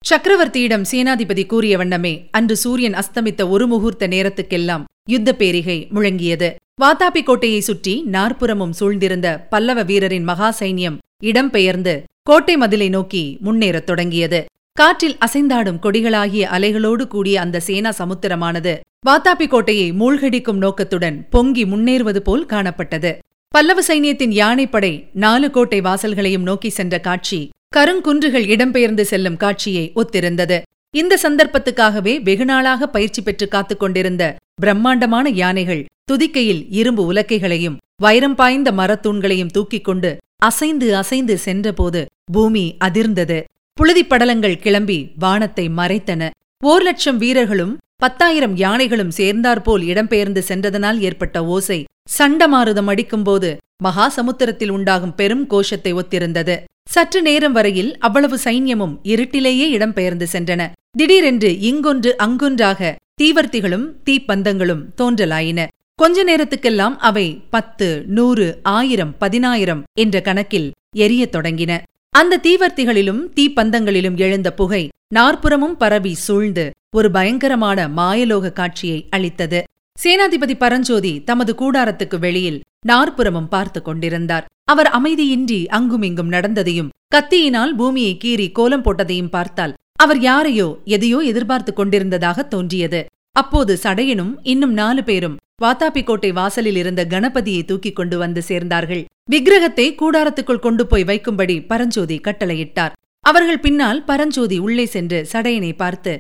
சக்கரவர்த்தியிடம் 0.05 0.85
சேனாதிபதி 0.91 1.43
கூறிய 1.47 1.75
வண்ணமே 1.77 2.13
அன்று 2.31 2.55
சூரியன் 2.57 2.95
அஸ்தமித்த 2.95 3.43
ஒரு 3.49 3.65
முகூர்த்த 3.67 4.05
நேரத்துக்கெல்லாம் 4.09 4.85
யுத்த 5.05 5.35
பேரிகை 5.35 5.77
முழங்கியது. 5.95 6.49
வாத்தாப்பி 6.83 7.23
கோட்டையை 7.25 7.61
சுற்றி 7.61 7.95
நாற்புறமும் 8.15 8.73
சூழ்ந்திருந்த 8.79 9.29
பல்லவ 9.51 9.83
வீரரின் 9.83 10.27
மகா 10.31 10.49
சைன்யம் 10.61 10.97
இடம்பெயர்ந்து 11.25 11.95
கோட்டை 12.23 12.57
மதிலை 12.57 12.89
நோக்கி 12.89 13.23
முன்னேறத் 13.45 13.89
தொடங்கியது. 13.91 14.41
காற்றில் 14.77 15.17
அசைந்தாடும் 15.27 15.81
கொடிகளாகிய 15.83 16.49
அலைகளோடு 16.57 17.07
கூடிய 17.07 17.37
அந்த 17.41 17.61
சேனா 17.69 17.93
சமுத்திரமானது 17.99 18.75
வாத்தாபி 19.07 19.49
கோட்டையை 19.49 19.89
மூழ்கடிக்கும் 19.93 20.63
நோக்கத்துடன் 20.65 21.17
பொங்கி 21.31 21.65
முன்னேறுவது 21.65 22.21
போல் 22.21 22.47
காணப்பட்டது. 22.47 23.13
பல்லவ 23.55 23.81
சைனியத்தின் 23.83 24.35
யானைப்படை 24.43 24.93
நாலு 25.27 25.47
கோட்டை 25.51 25.81
வாசல்களையும் 25.81 26.49
நோக்கி 26.51 26.69
சென்ற 26.69 26.95
காட்சி 27.01 27.41
கருங்குன்றுகள் 27.77 28.47
இடம்பெயர்ந்து 28.47 29.01
செல்லும் 29.01 29.37
காட்சியை 29.37 29.93
ஒத்திருந்தது. 29.95 30.57
இந்த 30.95 31.19
சந்தர்ப்பத்துக்காகவே 31.23 32.15
வெகுநாளாக 32.23 32.87
பயிற்சி 32.87 33.23
பெற்று 33.23 33.49
காத்துக் 33.49 33.79
கொண்டிருந்த 33.79 34.25
பிரம்மாண்டமான 34.61 35.29
யானைகள் 35.29 35.83
துதிக்கையில் 36.05 36.67
இரும்பு 36.71 37.13
உலக்கைகளையும் 37.13 37.77
வைரம் 37.97 38.35
பாய்ந்த 38.35 38.71
மரத்தூண்களையும் 38.73 39.53
தூக்கிக் 39.53 39.85
கொண்டு 39.85 40.11
அசைந்து 40.43 40.97
அசைந்து 40.97 41.39
சென்றபோது 41.39 42.01
பூமி 42.33 42.77
அதிர்ந்தது. 42.85 43.39
புழுதிப் 43.77 44.11
படலங்கள் 44.11 44.59
கிளம்பி 44.59 44.99
வானத்தை 45.19 45.69
மறைத்தன. 45.69 46.23
ஓர் 46.63 46.83
லட்சம் 46.83 47.19
வீரர்களும் 47.19 47.75
பத்தாயிரம் 47.97 48.57
யானைகளும் 48.57 49.11
சேர்ந்தாற்போல் 49.11 49.83
இடம்பெயர்ந்து 49.83 50.39
சென்றதனால் 50.39 51.01
ஏற்பட்ட 51.01 51.45
ஓசை 51.47 51.79
சண்டமாருதம் 52.19 52.87
அடிக்கும்போது 52.87 53.51
மகா 53.83 54.09
சமுத்திரத்தில் 54.09 54.71
உண்டாகும் 54.71 55.15
பெரும் 55.15 55.47
கோஷத்தை 55.47 55.93
ஒத்திருந்தது. 55.93 56.57
சற்று 56.91 57.23
நேரம் 57.23 57.53
வரையில் 57.53 57.99
அவ்வளவு 57.99 58.39
சைன்யமும் 58.45 58.95
இருட்டிலேயே 59.03 59.67
இடம்பெயர்ந்து 59.77 60.27
சென்றன. 60.33 60.63
திடீரென்று 60.99 61.49
இங்கொன்று 61.49 62.11
அங்கொன்றாக 62.23 62.97
தீவர்த்திகளும் 63.23 63.85
தீப்பந்தங்களும் 64.11 64.83
தோன்றலாயின. 65.01 65.67
கொஞ்ச 65.95 66.25
நேரத்துக்கெல்லாம் 66.25 66.97
அவை 66.99 67.43
பத்து 67.51 68.05
நூறு 68.07 68.59
ஆயிரம் 68.63 69.19
பதினாயிரம் 69.19 69.85
என்ற 69.99 70.21
கணக்கில் 70.21 70.73
எரியத் 70.97 71.35
தொடங்கின. 71.37 71.79
அந்த 72.11 72.41
தீவர்த்திகளிலும் 72.43 73.23
தீப்பந்தங்களிலும் 73.37 74.17
எழுந்த 74.17 74.53
புகை 74.53 74.89
நாற்புறமும் 75.15 75.77
பரவி 75.77 76.15
சூழ்ந்து 76.15 76.71
ஒரு 76.97 77.11
பயங்கரமான 77.11 77.89
மாயலோக 77.89 78.53
காட்சியை 78.53 79.07
அளித்தது. 79.11 79.63
சேனாதிபதி 80.03 80.55
பரஞ்சோதி 80.63 81.13
தமது 81.29 81.53
கூடாரத்துக்கு 81.61 82.19
வெளியில் 82.19 82.59
நாற்புறமும் 82.87 83.49
பார்த்து 83.49 83.81
கொண்டிருந்தார். 83.83 84.47
அவர் 84.73 84.89
அமைதியின்றி 84.99 85.59
அங்குமிங்கும் 85.79 86.31
நடந்ததையும் 86.35 86.93
கத்தியினால் 87.15 87.73
பூமியை 87.81 88.15
கீறி 88.23 88.47
கோலம் 88.59 88.85
போட்டதையும் 88.87 89.33
பார்த்தால் 89.37 89.75
அவர் 90.03 90.21
யாரையோ 90.29 90.69
எதையோ 90.97 91.19
எதிர்பார்த்து 91.31 91.73
கொண்டிருந்ததாக 91.73 92.43
தோன்றியது. 92.55 93.01
அப்போது 93.37 93.73
சடையனும் 93.83 94.33
இன்னும் 94.53 94.75
நாலு 94.81 95.03
பேரும் 95.05 95.37
வாத்தாபிக்கோட்டை 95.65 96.31
வாசலில் 96.39 96.79
இருந்த 96.83 97.03
கணபதியை 97.13 97.63
தூக்கிக் 97.65 97.99
கொண்டு 97.99 98.17
வந்து 98.19 98.41
சேர்ந்தார்கள். 98.51 99.03
விக்கிரகத்தை 99.33 99.87
கூடாரத்துக்குள் 100.01 100.65
கொண்டு 100.67 100.85
போய் 100.87 101.09
வைக்கும்படி 101.11 101.57
பரஞ்சோதி 101.71 102.17
கட்டளையிட்டார். 102.27 102.95
அவர்கள் 103.25 103.63
பின்னால் 103.67 104.01
பரஞ்சோதி 104.05 104.59
உள்ளே 104.67 104.87
சென்று 104.95 105.19
சடையனை 105.33 105.73
பார்த்து 105.83 106.13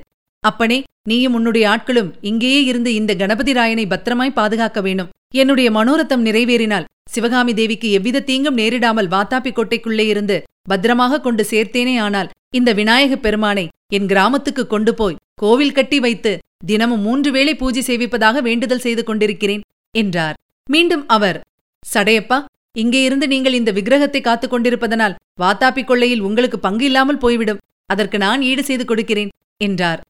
அப்பனே 0.45 0.79
நீயும் 1.07 1.35
உன்னுடைய 1.35 1.65
ஆட்களும் 1.71 2.11
இங்கேயே 2.21 2.61
இருந்து 2.65 2.91
இந்த 2.95 3.13
கணபதி 3.15 3.53
ராயனை 3.53 3.85
பத்திரமாய் 3.89 4.39
பாதுகாக்க 4.39 4.81
வேணும் 4.81 5.11
என்னுடைய 5.35 5.69
மனோரத்தம் 5.71 6.27
நிறைவேறினால் 6.27 6.89
சிவகாமி 7.11 7.53
தேவிக்கு 7.55 7.89
எவ்வித 7.91 8.19
தீங்கும் 8.21 8.59
நேரிடாமல் 8.59 9.09
வாத்தாப்பி 9.09 9.51
கோட்டைக்குள்ளே 9.53 10.07
இருந்து 10.07 10.37
பத்திரமாக 10.63 11.21
கொண்டு 11.21 11.43
சேர்த்தேனே 11.51 11.95
ஆனால் 11.99 12.31
இந்த 12.51 12.71
விநாயகப் 12.73 13.23
பெருமானை 13.23 13.65
என் 13.89 14.07
கிராமத்துக்கு 14.07 14.65
கொண்டு 14.67 14.93
போய் 14.95 15.21
கோவில் 15.35 15.73
கட்டி 15.73 15.99
வைத்து 16.01 16.33
தினமும் 16.67 17.01
மூன்று 17.01 17.31
வேளை 17.31 17.55
பூஜை 17.55 17.83
சேவிப்பதாக 17.87 18.41
வேண்டுதல் 18.41 18.85
செய்து 18.87 19.03
கொண்டிருக்கிறேன் 19.05 19.63
என்றார். 19.95 20.37
மீண்டும் 20.67 21.05
அவர் 21.07 21.39
சடையப்பா 21.83 22.39
இங்கே 22.77 23.01
இருந்து 23.03 23.27
நீங்கள் 23.27 23.53
இந்த 23.53 23.71
விக்கிரகத்தை 23.73 24.21
காத்துக் 24.21 24.51
கொண்டிருப்பதனால் 24.51 25.17
வாத்தாப்பி 25.41 25.83
கொள்ளையில் 25.85 26.21
உங்களுக்கு 26.21 26.59
பங்கு 26.59 26.85
இல்லாமல் 26.85 27.19
போய்விடும். 27.19 27.63
அதற்கு 27.91 28.19
நான் 28.19 28.43
ஈடு 28.43 28.63
செய்து 28.65 28.85
கொடுக்கிறேன் 28.85 29.31
என்றார். 29.61 30.01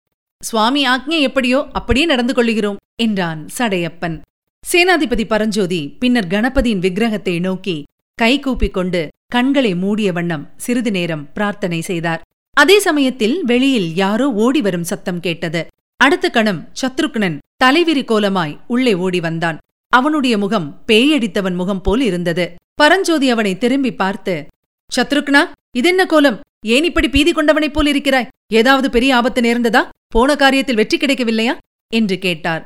சுவாமி 0.41 0.83
ஆக்ஞை 0.89 1.19
எப்படியோ 1.21 1.59
அப்படியே 1.73 2.05
நடந்து 2.07 2.35
கொள்கிறோம் 2.35 2.79
என்றான் 2.97 3.41
சடையப்பன். 3.59 4.17
சேனாதிபதி 4.65 5.25
பரஞ்சோதி 5.25 5.81
பின்னர் 5.99 6.27
கணபதியின் 6.27 6.83
விக்கிரகத்தை 6.85 7.35
நோக்கி 7.41 7.77
கை 8.19 8.33
கூப்பிக் 8.41 8.75
கொண்டு 8.75 9.01
கண்களை 9.29 9.73
மூடிய 9.75 10.13
வண்ணம் 10.13 10.49
சிறிது 10.57 10.91
நேரம் 10.91 11.27
பிரார்த்தனை 11.33 11.81
செய்தார். 11.81 12.23
அதே 12.57 12.77
சமயத்தில் 12.79 13.37
வெளியில் 13.45 13.91
யாரோ 13.95 14.27
ஓடி 14.45 14.61
வரும் 14.61 14.89
சத்தம் 14.93 15.21
கேட்டது. 15.21 15.63
அடுத்த 15.97 16.27
கணம் 16.31 16.61
சத்ருக்னன் 16.81 17.39
தலைவிரி 17.65 18.05
கோலமாய் 18.05 18.59
உள்ளே 18.67 18.95
ஓடி 18.95 19.21
வந்தான். 19.21 19.59
அவனுடைய 19.93 20.35
முகம் 20.39 20.69
பேயடித்தவன் 20.87 21.55
முகம் 21.55 21.81
போல் 21.81 22.01
இருந்தது. 22.01 22.45
பரஞ்சோதி 22.75 23.29
அவனை 23.31 23.59
திரும்பி 23.59 23.93
பார்த்து 23.95 24.35
சத்ருக்னா 24.97 25.43
இதென்ன 25.73 26.03
கோலம்? 26.07 26.39
ஏன் 26.67 26.85
இப்படி 26.85 27.09
பீதி 27.09 27.33
கொண்டவனைப் 27.33 27.75
போல் 27.75 27.87
இருக்கிறாய்? 27.87 28.29
ஏதாவது 28.47 28.91
பெரிய 28.91 29.17
ஆபத்து 29.17 29.41
நேர்ந்ததா? 29.41 29.89
போன 30.09 30.35
காரியத்தில் 30.35 30.75
வெற்றி 30.75 30.97
கிடைக்கவில்லையா? 30.97 31.55
என்று 31.89 32.19
கேட்டார். 32.19 32.65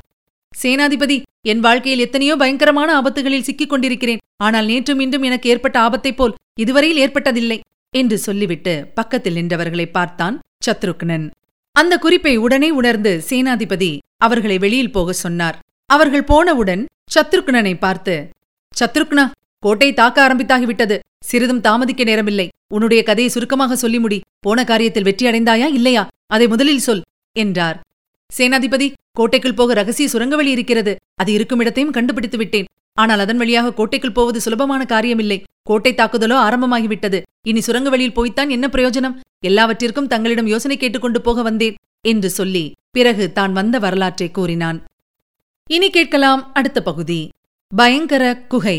சேனாதிபதி 0.63 1.23
என் 1.43 1.61
வாழ்க்கையில் 1.61 2.01
எத்தனையோ 2.01 2.37
பயங்கரமான 2.37 3.01
ஆபத்துகளில் 3.01 3.41
சிக்கிக் 3.41 3.69
கொண்டிருக்கிறேன். 3.69 4.19
ஆனால் 4.37 4.67
நேற்றும் 4.67 5.01
இன்றும் 5.01 5.23
எனக்கு 5.23 5.51
ஏற்பட்ட 5.51 5.81
ஆபத்தைப் 5.81 6.17
போல் 6.17 6.35
இதுவரையில் 6.61 7.01
ஏற்பட்டதில்லை 7.05 7.61
என்று 7.91 8.19
சொல்லிவிட்டு 8.19 8.91
பக்கத்தில் 8.95 9.35
நின்றவர்களை 9.35 9.87
பார்த்தான் 9.91 10.41
சத்ருக்னன். 10.67 11.31
அந்த 11.73 11.99
குறிப்பை 11.99 12.37
உடனே 12.37 12.71
உணர்ந்து 12.71 13.23
சேனாதிபதி 13.29 13.99
அவர்களை 14.17 14.59
வெளியில் 14.59 14.93
போக 14.93 15.13
சொன்னார். 15.13 15.59
அவர்கள் 15.87 16.25
போனவுடன் 16.25 16.87
சத்ருக்னனை 17.15 17.79
பார்த்து 17.79 18.31
சத்ருக்னா 18.81 19.31
கோட்டை 19.59 19.93
தாக்க 19.93 20.29
ஆரம்பித்தாகிவிட்டது. 20.29 20.99
சிறிதும் 21.29 21.65
தாமதிக்க 21.67 22.03
நேரமில்லை. 22.05 22.47
உன்னுடைய 22.75 23.01
கதையை 23.09 23.31
சுருக்கமாக 23.33 23.77
சொல்லி 23.77 23.99
முடி. 23.99 24.19
போன 24.47 24.65
காரியத்தில் 24.71 25.07
வெற்றி 25.09 25.25
அடைந்தாயா 25.31 25.69
இல்லையா? 25.79 26.03
அதை 26.35 26.47
முதலில் 26.49 26.85
சொல் 26.87 27.03
என்றார். 27.37 27.79
சேனாதிபதி 28.31 28.87
கோட்டைக்குள் 29.19 29.59
போக 29.59 29.75
ரகசிய 29.75 30.07
சுரங்கவழி 30.13 30.51
இருக்கிறது. 30.57 30.93
அது 31.15 31.31
இருக்கும் 31.33 31.61
இடத்தையும் 31.61 31.93
கண்டுபிடித்து 31.97 32.39
விட்டேன். 32.39 32.69
ஆனால் 32.99 33.23
அதன் 33.25 33.41
வழியாக 33.43 33.73
கோட்டைக்குள் 33.73 34.17
போவது 34.19 34.39
சுலபமான 34.41 34.83
காரியமில்லை. 34.93 35.39
கோட்டை 35.63 35.93
தாக்குதலோ 35.93 36.37
ஆரம்பமாகிவிட்டது. 36.47 37.19
இனி 37.51 37.61
சுரங்க 37.61 37.89
வழியில் 37.91 38.17
போய்த்தான் 38.19 38.51
என்ன 38.51 38.67
பிரயோஜனம்? 38.69 39.17
எல்லாவற்றிற்கும் 39.41 40.11
தங்களிடம் 40.13 40.51
யோசனை 40.53 40.77
கேட்டுக்கொண்டு 40.77 41.21
போக 41.21 41.43
வந்தேன் 41.43 41.79
என்று 42.11 42.31
சொல்லி 42.31 42.65
பிறகு 42.91 43.25
தான் 43.33 43.53
வந்த 43.53 43.77
வரலாற்றை 43.79 44.29
கூறினான். 44.31 44.79
இனி 45.71 45.89
கேட்கலாம் 45.91 46.43
அடுத்த 46.53 46.79
பகுதி. 46.83 47.21
பயங்கர 47.73 48.25
குகை. 48.53 48.79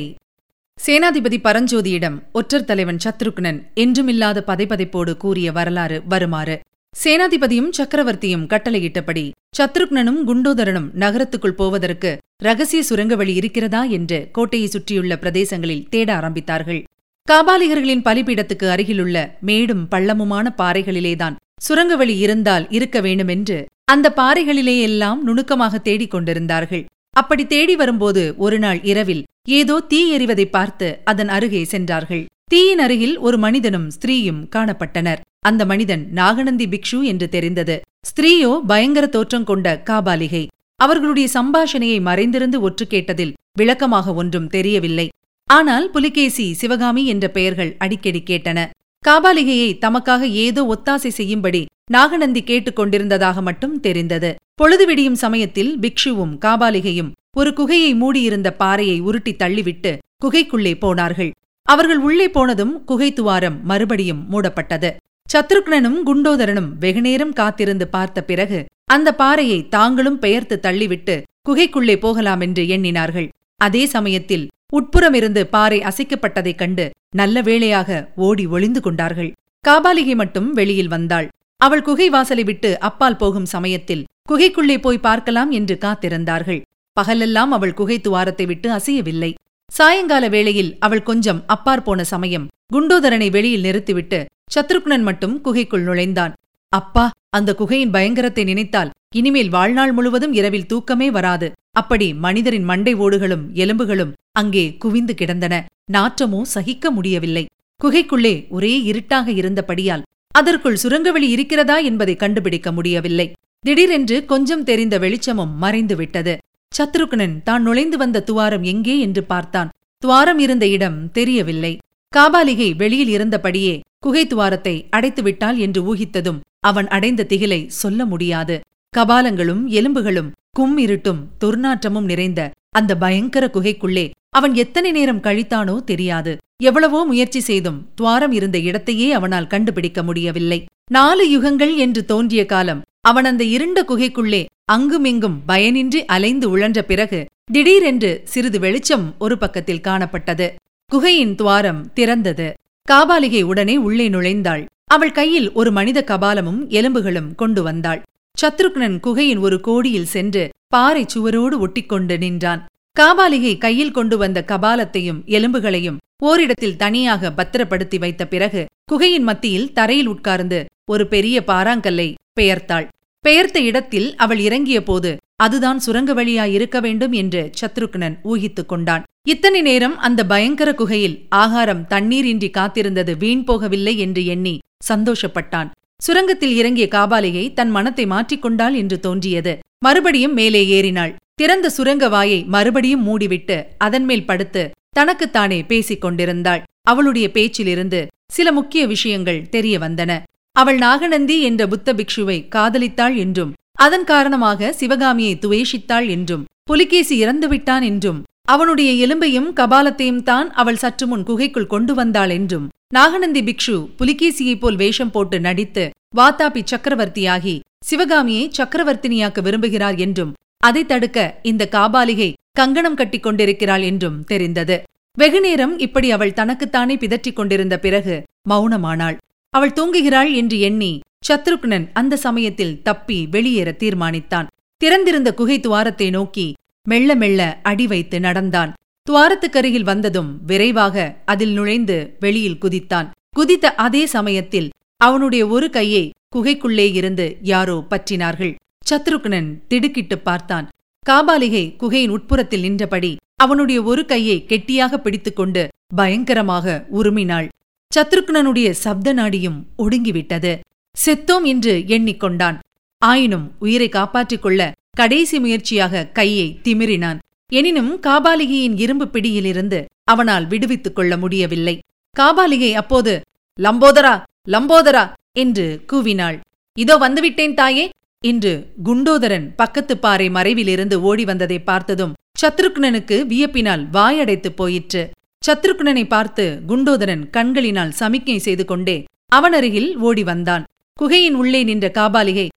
சேனாதிபதி 0.79 1.37
பரஞ்சோதியிடம் 1.43 2.15
ஒற்றர் 2.31 2.65
தலைவன் 2.65 2.97
சத்ருக்னன் 3.03 3.59
என்றுமில்லாத 3.75 4.39
பதைபதைப்போடு 4.47 5.17
கூறிய 5.17 5.51
வரலாறு 5.51 6.01
வருமாறு. 6.07 6.55
சேனாதிபதியும் 6.93 7.69
சக்கரவர்த்தியும் 7.77 8.45
கட்டளையிட்டபடி 8.47 9.23
சத்ருக்னனும் 9.57 10.19
குண்டோதரனும் 10.27 10.89
நகரத்துக்குள் 10.99 11.55
போவதற்கு 11.55 12.11
ரகசிய 12.43 12.83
சுரங்க 12.83 13.15
வழி 13.15 13.33
இருக்கிறதா 13.33 13.83
என்று 13.97 14.19
கோட்டையை 14.31 14.67
சுற்றியுள்ள 14.67 15.15
பிரதேசங்களில் 15.15 15.85
தேட 15.89 16.09
ஆரம்பித்தார்கள். 16.19 16.81
காபாலிகர்களின் 17.27 18.05
பலிபீடத்துக்கு 18.05 18.69
அருகிலுள்ள 18.69 19.17
மேடும் 19.41 19.87
பள்ளமுமான 19.91 20.49
பாறைகளிலேதான் 20.57 21.37
சுரங்க 21.61 21.95
வழி 21.95 22.17
இருந்தால் 22.17 22.67
இருக்க 22.69 23.01
வேண்டுமென்று 23.01 23.57
அந்த 23.85 24.13
பாறைகளிலேயெல்லாம் 24.15 25.19
நுணுக்கமாக 25.21 25.77
தேடிக் 25.77 26.11
கொண்டிருந்தார்கள் 26.11 26.85
அப்படி 27.15 27.43
தேடி 27.45 27.75
வரும்போது 27.75 28.23
ஒருநாள் 28.37 28.79
இரவில் 28.83 29.23
ஏதோ 29.49 29.75
தீ 29.79 29.99
எறிவதை 30.17 30.45
பார்த்து 30.45 30.87
அதன் 31.03 31.27
அருகே 31.27 31.61
சென்றார்கள். 31.63 32.23
தீயின் 32.49 32.79
அருகில் 32.79 33.15
ஒரு 33.17 33.37
மனிதனும் 33.37 33.87
ஸ்திரீயும் 33.89 34.41
காணப்பட்டனர். 34.55 35.21
அந்த 35.39 35.65
மனிதன் 35.65 36.03
நாகநந்தி 36.11 36.65
பிக்ஷு 36.65 36.99
என்று 37.01 37.29
தெரிந்தது. 37.29 37.75
ஸ்திரீயோ 38.09 38.51
பயங்கர 38.67 39.05
தோற்றம் 39.07 39.43
கொண்ட 39.43 39.83
காபாலிகை. 39.89 40.43
அவர்களுடைய 40.79 41.27
சம்பாஷணையை 41.33 41.99
மறைந்திருந்து 42.01 42.57
ஒற்று 42.69 42.85
கேட்டதில் 42.89 43.35
விளக்கமாக 43.57 44.13
ஒன்றும் 44.13 44.47
தெரியவில்லை. 44.47 45.07
ஆனால் 45.49 45.85
புலிகேசி 45.91 46.53
சிவகாமி 46.53 47.03
என்ற 47.05 47.25
பெயர்கள் 47.29 47.75
அடிக்கடி 47.77 48.21
கேட்டன. 48.27 48.59
காபாலிகையை 49.03 49.69
தமக்காக 49.81 50.23
ஏதோ 50.45 50.61
ஒத்தாசை 50.73 51.11
செய்யும்படி 51.19 51.61
நாகநந்தி 51.91 52.41
கேட்டுக் 52.43 52.75
கொண்டிருந்ததாக 52.75 53.41
மட்டும் 53.41 53.79
தெரிந்தது. 53.79 54.31
பொழுது 54.59 54.85
விடியும் 54.85 55.21
சமயத்தில் 55.23 55.71
பிக்ஷுவும் 55.79 56.33
காபாலிகையும் 56.45 57.11
ஒரு 57.37 57.49
குகையை 57.57 57.89
மூடியிருந்த 57.95 58.49
பாறையை 58.53 58.97
உருட்டி 58.99 59.33
தள்ளிவிட்டு 59.33 59.91
குகைக்குள்ளே 60.25 60.73
போனார்கள். 60.79 61.31
அவர்கள் 61.67 62.01
உள்ளே 62.07 62.27
போனதும் 62.29 62.73
குகை 62.83 63.09
துவாரம் 63.13 63.57
மறுபடியும் 63.63 64.21
மூடப்பட்டது. 64.31 64.89
சத்ருக்னனும் 65.33 65.99
குண்டோதரனும் 66.05 66.69
வெகுநேரம் 66.79 67.33
காத்திருந்து 67.33 67.85
பார்த்த 67.87 68.23
பிறகு 68.23 68.59
அந்த 68.85 69.09
பாறையை 69.15 69.59
தாங்களும் 69.67 70.19
பெயர்த்து 70.19 70.55
தள்ளிவிட்டு 70.63 71.15
குகைக்குள்ளே 71.49 71.95
போகலாமென்று 71.99 72.63
எண்ணினார்கள். 72.75 73.27
அதே 73.61 73.83
சமயத்தில் 73.85 74.47
உட்புறமிருந்து 74.73 75.41
பாறை 75.55 75.79
அசைக்கப்பட்டதைக் 75.79 76.59
கண்டு 76.61 76.85
நல்ல 77.15 77.41
வேளையாக 77.41 77.89
ஓடி 78.15 78.45
ஒளிந்து 78.45 78.81
கொண்டார்கள். 78.81 79.31
காபாலிகை 79.67 80.15
மட்டும் 80.15 80.49
வெளியில் 80.53 80.93
வந்தாள். 80.95 81.27
அவள் 81.61 81.81
குகை 81.81 82.09
வாசலை 82.09 82.43
விட்டு 82.43 82.79
அப்பால் 82.79 83.17
போகும் 83.17 83.51
சமயத்தில் 83.55 84.03
குகைக்குள்ளே 84.29 84.75
போய் 84.81 85.05
பார்க்கலாம் 85.07 85.51
என்று 85.57 85.75
காத்திருந்தார்கள். 85.83 86.61
பகலெல்லாம் 86.97 87.51
அவள் 87.57 87.75
குகை 87.79 87.97
துவாரத்தை 88.05 88.45
விட்டு 88.51 88.67
அசையவில்லை. 88.77 89.31
சாயங்கால 89.71 90.23
வேளையில் 90.35 90.71
அவள் 90.85 91.07
கொஞ்சம் 91.09 91.43
அப்பார் 91.55 91.83
போன 91.87 92.03
சமயம் 92.13 92.47
குண்டோதரனை 92.73 93.27
வெளியில் 93.35 93.65
நிறுத்திவிட்டு 93.67 94.19
சத்ருக்னன் 94.55 95.05
மட்டும் 95.09 95.35
குகைக்குள் 95.45 95.85
நுழைந்தான். 95.89 96.33
அப்பா 96.73 97.05
அந்த 97.29 97.49
குகையின் 97.59 97.93
பயங்கரத்தை 97.95 98.43
நினைத்தால் 98.43 98.93
இனிமேல் 99.19 99.53
வாழ்நாள் 99.55 99.93
முழுவதும் 99.97 100.33
இரவில் 100.39 100.69
தூக்கமே 100.71 101.07
வராது. 101.17 101.47
அப்படி 101.79 102.07
மனிதரின் 102.25 102.67
மண்டை 102.71 102.93
ஓடுகளும் 103.05 103.45
எலும்புகளும் 103.63 104.15
அங்கே 104.41 104.65
குவிந்து 104.83 105.13
கிடந்தன. 105.21 105.53
நாற்றமோ 105.93 106.41
சகிக்க 106.55 106.91
முடியவில்லை. 106.97 107.45
குகைக்குள்ளே 107.81 108.35
ஒரே 108.49 108.75
இருட்டாக 108.91 109.27
இருந்தபடியால் 109.41 110.05
அதற்குள் 110.35 110.81
சுரங்கவெளி 110.83 111.27
இருக்கிறதா 111.35 111.77
என்பதை 111.89 112.15
கண்டுபிடிக்க 112.23 112.69
முடியவில்லை. 112.71 113.27
திடீரென்று 113.65 114.25
கொஞ்சம் 114.25 114.63
தெரிந்த 114.63 114.95
வெளிச்சமும் 114.99 115.53
மறைந்துவிட்டது. 115.61 116.33
சத்ருக்னன் 116.71 117.35
தான் 117.43 117.63
நுழைந்து 117.63 117.97
வந்த 117.97 118.23
துவாரம் 118.23 118.63
எங்கே? 118.63 118.99
என்று 118.99 119.23
பார்த்தான். 119.23 119.69
துவாரம் 120.03 120.39
இருந்த 120.39 120.65
இடம் 120.67 120.97
தெரியவில்லை. 121.11 121.73
காபாலிகை 122.13 122.69
வெளியில் 122.75 123.11
இருந்தபடியே 123.17 123.79
குகை 123.99 124.23
துவாரத்தை 124.27 124.75
அடைத்துவிட்டாள் 124.95 125.57
என்று 125.57 125.81
ஊகித்ததும் 125.89 126.39
அவன் 126.59 126.87
அடைந்த 126.87 127.25
திகிலை 127.29 127.59
சொல்ல 127.81 128.05
முடியாது. 128.05 128.55
கபாலங்களும் 128.93 129.63
எலும்புகளும் 129.69 130.29
கும் 130.51 130.77
இருட்டும் 130.77 131.21
துர்நாற்றமும் 131.43 132.09
நிறைந்த 132.11 132.41
அந்த 132.69 132.91
பயங்கர 132.97 133.45
குகைக்குள்ளே 133.47 134.05
அவன் 134.29 134.53
எத்தனை 134.55 134.91
நேரம் 134.91 135.21
கழித்தானோ 135.21 135.75
தெரியாது. 135.83 136.31
எவ்வளவோ 136.63 136.99
முயற்சி 137.05 137.39
செய்தும் 137.39 137.79
துவாரம் 137.95 138.31
இருந்த 138.31 138.57
இடத்தையே 138.59 139.07
அவனால் 139.11 139.47
கண்டுபிடிக்க 139.47 140.03
முடியவில்லை. 140.03 140.59
நாலு 140.91 141.23
யுகங்கள் 141.29 141.73
என்று 141.75 142.05
தோன்றிய 142.05 142.41
காலம் 142.45 142.83
அவன் 143.09 143.25
அந்த 143.25 143.43
இருண்ட 143.43 143.79
குகைக்குள்ளே 143.89 144.41
அங்குமிங்கும் 144.65 145.37
பயனின்றி 145.47 145.99
அலைந்து 146.05 146.57
உழன்ற 146.57 146.79
பிறகு 146.81 147.19
திடீரென்று 147.51 148.11
சிறிது 148.23 148.59
வெளிச்சம் 148.59 149.05
ஒரு 149.19 149.35
பக்கத்தில் 149.37 149.83
காணப்பட்டது. 149.87 150.47
குகையின் 150.91 151.35
துவாரம் 151.35 151.81
திறந்தது. 151.95 152.47
காபாலிகை 152.91 153.41
உடனே 153.41 153.75
உள்ளே 153.77 154.07
நுழைந்தாள். 154.09 154.63
அவள் 154.85 155.11
கையில் 155.11 155.47
ஒரு 155.51 155.71
மனித 155.71 156.03
கபாலமும் 156.07 156.61
எலும்புகளும் 156.69 157.29
கொண்டு 157.35 157.63
வந்தாள். 157.63 158.01
சத்ருக்னன் 158.41 158.97
குகையின் 158.99 159.37
ஒரு 159.37 159.59
கோடியில் 159.61 160.11
சென்று 160.15 160.43
பாறை 160.67 161.05
சுவரோடு 161.13 161.57
ஒட்டிக்கொண்டு 161.65 162.17
நின்றான். 162.17 162.63
காபாலிகை 162.99 163.53
கையில் 163.57 163.95
கொண்டு 163.97 164.17
வந்த 164.17 164.45
கபாலத்தையும் 164.47 165.21
எலும்புகளையும் 165.27 166.01
ஓரிடத்தில் 166.23 166.79
தனியாக 166.83 167.31
பத்திரப்படுத்தி 167.31 167.97
வைத்த 167.97 168.23
பிறகு 168.27 168.61
குகையின் 168.85 169.27
மத்தியில் 169.29 169.71
தரையில் 169.73 170.07
உட்கார்ந்து 170.07 170.59
ஒரு 170.85 171.03
பெரிய 171.07 171.43
பாறாங்கல்லை 171.47 172.09
பெயர்த்தாள். 172.39 172.87
பெயர்த்த 173.25 173.59
இடத்தில் 173.59 174.09
அவள் 174.15 174.41
இறங்கிய 174.47 174.79
போது 174.83 175.11
அதுதான் 175.35 175.79
சுரங்க 175.79 176.11
வழியாயிருக்க 176.13 176.77
வேண்டும் 176.79 177.13
என்று 177.21 177.41
சத்ருக்னன் 177.59 178.15
ஊகித்துக் 178.23 178.69
கொண்டான். 178.71 179.05
இத்தனை 179.27 179.61
நேரம் 179.61 179.95
அந்த 179.97 180.21
பயங்கர 180.25 180.69
குகையில் 180.73 181.15
ஆகாரம் 181.35 181.81
தண்ணீரின்றி 181.89 182.49
காத்திருந்தது 182.57 183.13
வீண் 183.17 183.43
போகவில்லை 183.47 183.93
என்று 183.95 184.21
எண்ணி 184.25 184.53
சந்தோஷப்பட்டான். 184.89 185.69
சுரங்கத்தில் 186.01 186.53
இறங்கிய 186.59 186.87
காபாலையை 186.95 187.45
தன் 187.53 187.71
மனத்தை 187.77 188.05
மாற்றிக்கொண்டாள் 188.05 188.75
என்று 188.81 188.99
தோன்றியது. 188.99 189.53
மறுபடியும் 189.85 190.35
மேலே 190.39 190.61
ஏறினாள். 190.77 191.13
திறந்த 191.33 191.69
சுரங்க 191.69 192.05
வாயை 192.09 192.39
மறுபடியும் 192.55 193.05
மூடிவிட்டு 193.07 193.57
அதன்மேல் 193.77 194.27
படுத்து 194.29 194.63
தனக்குத்தானே 194.89 195.59
பேசிக் 195.63 196.03
கொண்டிருந்தாள். 196.05 196.63
அவளுடைய 196.89 197.27
பேச்சிலிருந்து 197.33 198.01
சில 198.33 198.47
முக்கிய 198.51 198.83
விஷயங்கள் 198.87 199.41
தெரிய 199.49 199.75
வந்தன. 199.79 200.11
அவள் 200.55 200.77
நாகநந்தி 200.77 201.37
என்ற 201.41 201.61
புத்த 201.67 201.93
பிக்ஷுவை 201.93 202.37
காதலித்தாள் 202.55 203.15
என்றும் 203.15 203.51
அதன் 203.79 204.03
காரணமாக 204.03 204.71
சிவகாமியை 204.71 205.33
துவேஷித்தாள் 205.35 206.07
என்றும் 206.07 206.45
புலிகேசி 206.63 207.15
இறந்துவிட்டான் 207.25 207.81
என்றும் 207.81 208.21
அவனுடைய 208.45 208.89
எலும்பையும் 209.05 209.49
கபாலத்தையும் 209.53 210.23
தான் 210.23 210.47
அவள் 210.53 210.81
சற்று 210.83 211.05
முன் 211.07 211.23
குகைக்குள் 211.23 211.71
கொண்டு 211.73 211.93
வந்தாள் 211.93 212.29
என்றும் 212.29 212.65
நாகநந்தி 212.93 213.41
பிக்ஷு 213.41 213.77
புலிகேசியைப் 213.97 214.59
போல் 214.59 214.75
வேஷம் 214.75 215.11
போட்டு 215.11 215.37
நடித்து 215.39 215.85
வாத்தாபி 216.17 216.61
சக்கரவர்த்தியாகி 216.71 217.55
சிவகாமியை 217.85 218.45
சக்கரவர்த்தினியாக்க 218.57 219.39
விரும்புகிறார் 219.41 219.97
என்றும் 219.97 220.33
அதை 220.63 220.83
தடுக்க 220.85 221.19
இந்த 221.43 221.63
காபாலிகை 221.71 222.29
கங்கணம் 222.53 222.95
கட்டிக் 222.95 223.23
கொண்டிருக்கிறாள் 223.23 223.81
என்றும் 223.81 224.17
தெரிந்தது. 224.23 224.77
வெகுநேரம் 225.17 225.73
இப்படி 225.77 226.07
அவள் 226.11 226.33
தனக்குத்தானே 226.33 226.95
பிதற்றிக் 226.95 227.35
கொண்டிருந்த 227.35 227.75
பிறகு 227.79 228.15
மௌனமானாள். 228.49 229.17
அவள் 229.55 229.73
தூங்குகிறாள் 229.73 230.33
என்று 230.33 230.59
எண்ணி 230.59 230.99
சத்ருக்னன் 231.27 231.89
அந்த 231.93 232.17
சமயத்தில் 232.17 232.81
தப்பி 232.81 233.27
வெளியேற 233.27 233.75
தீர்மானித்தான். 233.79 234.47
திறந்திருந்த 234.77 235.33
குகை 235.33 235.59
துவாரத்தை 235.59 236.09
நோக்கி 236.09 236.53
மெல்ல 236.83 237.15
மெல்ல 237.15 237.59
அடி 237.63 237.87
வைத்து 237.87 238.19
நடந்தான். 238.19 238.73
துவாரத்துக்கருகில் 239.09 239.83
வந்ததும் 239.83 240.45
விரைவாக 240.45 241.17
அதில் 241.25 241.53
நுழைந்து 241.53 242.15
வெளியில் 242.19 242.57
குதித்தான். 242.61 243.09
குதித்த 243.31 243.75
அதே 243.75 244.05
சமயத்தில் 244.05 244.69
அவனுடைய 244.97 245.47
ஒரு 245.47 245.69
கையை 245.69 246.11
குகைக்குள்ளே 246.35 246.93
இருந்து 246.93 247.37
யாரோ 247.41 247.85
பற்றினார்கள். 247.89 248.55
சத்ருக்னன் 248.89 249.57
திடுக்கிட்டுப் 249.67 250.23
பார்த்தான். 250.23 250.69
காபாலிகை 251.09 251.75
குகையின் 251.75 252.09
உட்புறத்தில் 252.09 252.61
நின்றபடி 252.61 253.17
அவனுடைய 253.35 253.83
ஒரு 253.83 254.05
கையை 254.05 254.45
கெட்டியாக 254.45 254.99
பிடித்துக்கொண்டு 254.99 255.67
பயங்கரமாக 255.95 256.85
உருமினாள். 256.93 257.47
சத்ருக்னனுடைய 257.91 258.69
சப்த 258.83 259.07
நாடியும் 259.13 259.59
ஒடுங்கிவிட்டது. 259.77 260.53
செத்தோம் 260.95 261.45
என்று 261.51 261.73
எண்ணிக்கொண்டான். 261.95 262.57
ஆயினும் 263.01 263.45
உயிரை 263.59 263.89
காப்பாற்றிக் 263.89 264.41
கொள்ள 264.41 264.61
கடைசி 264.91 265.37
முயற்சியாக 265.39 266.03
கையை 266.17 266.47
திமிரினான் 266.63 267.19
எனினும் 267.51 267.91
காபாலிகையின் 268.07 268.77
இரும்பு 268.77 269.05
பிடியிலிருந்து 269.07 269.79
அவனால் 270.03 270.45
விடுவித்துக் 270.47 270.95
கொள்ள 270.95 271.13
முடியவில்லை. 271.17 271.75
காபாலிகை 272.15 272.71
அப்போது 272.73 273.13
லம்போதரா 273.59 274.15
லம்போதரா 274.47 275.05
என்று 275.33 275.67
கூவினாள். 275.91 276.37
இதோ 276.77 276.95
வந்துவிட்டேன் 276.97 277.53
தாயே 277.53 277.85
என்று 278.23 278.53
குண்டோதரன் 278.85 279.45
பக்கத்து 279.55 279.95
பாறை 279.97 280.27
மறைவிலிருந்து 280.29 280.97
ஓடி 281.09 281.25
வந்ததை 281.25 281.59
பார்த்ததும் 281.59 282.15
சத்ருக்னனுக்கு 282.41 283.17
வியப்பினால் 283.31 283.83
வாயடைத்துப் 283.93 284.57
போயிற்று. 284.59 285.03
சத்ருக்னனை 285.45 286.03
பார்த்து 286.13 286.43
குண்டோதரன் 286.69 287.23
கண்களினால் 287.35 287.95
சமிக்ஞை 287.99 288.37
செய்து 288.45 288.63
கொண்டே 288.65 288.95
அவனருகில் 289.31 289.89
ஓடி 290.07 290.23
வந்தான். 290.29 290.63
குகையின் 290.99 291.37
உள்ளே 291.41 291.61
நின்ற 291.69 291.85
காபாலிகை 291.97 292.47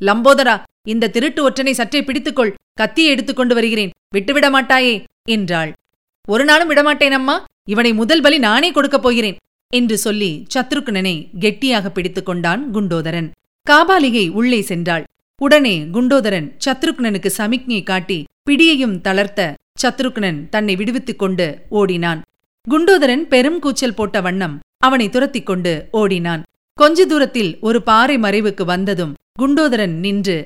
லம்போதரா 0.00 0.54
இந்த 0.92 1.10
திருட்டு 1.14 1.40
ஒற்றனை 1.46 1.72
சற்றே 1.80 2.00
பிடித்துக்கொள் 2.02 2.52
கத்தியை 2.80 3.10
எடுத்துக்கொண்டு 3.14 3.54
வருகிறேன் 3.58 3.94
விட்டுவிட 4.14 4.46
மாட்டாயே 4.50 4.94
என்றாள். 5.34 5.70
ஒரு 6.28 6.44
நாளும் 6.44 6.70
விடமாட்டேன் 6.72 7.16
அம்மா 7.18 7.36
இவனை 7.72 7.92
முதல் 8.00 8.22
பலி 8.24 8.38
நானே 8.38 8.70
கொடுக்கப் 8.70 9.04
போகிறேன் 9.06 9.38
என்று 9.72 9.96
சொல்லி 10.04 10.30
சத்ருக்னனை 10.54 11.14
கெட்டியாக 11.42 11.86
பிடித்துக் 11.96 12.28
கொண்டான் 12.28 12.62
குண்டோதரன். 12.74 13.28
காபாலிகை 13.66 14.24
உள்ளே 14.38 14.60
சென்றாள். 14.70 15.04
உடனே 15.40 15.74
குண்டோதரன் 15.94 16.48
சத்ருக்னனுக்கு 16.64 17.30
சமிக்ஞை 17.38 17.82
காட்டி 17.90 18.18
பிடியையும் 18.48 18.96
தளர்த்த 19.06 19.50
சத்ருக்னன் 19.82 20.38
தன்னை 20.54 20.74
விடுவித்துக் 20.76 21.20
கொண்டு 21.22 21.46
ஓடினான். 21.80 22.20
குண்டோதரன் 22.72 23.22
பெரும் 23.32 23.58
கூச்சல் 23.64 23.94
போட்ட 23.98 24.20
வண்ணம் 24.20 24.54
அவனை 24.78 25.04
துரத்திக் 25.08 25.46
கொண்டு 25.46 25.72
ஓடினான். 25.90 26.42
கொஞ்ச 26.78 27.06
தூரத்தில் 27.06 27.50
ஒரு 27.60 27.78
பாறை 27.82 28.16
மறைவுக்கு 28.16 28.64
வந்ததும் 28.70 29.12
குண்டோதரன் 29.40 29.94
நின்று 30.04 30.36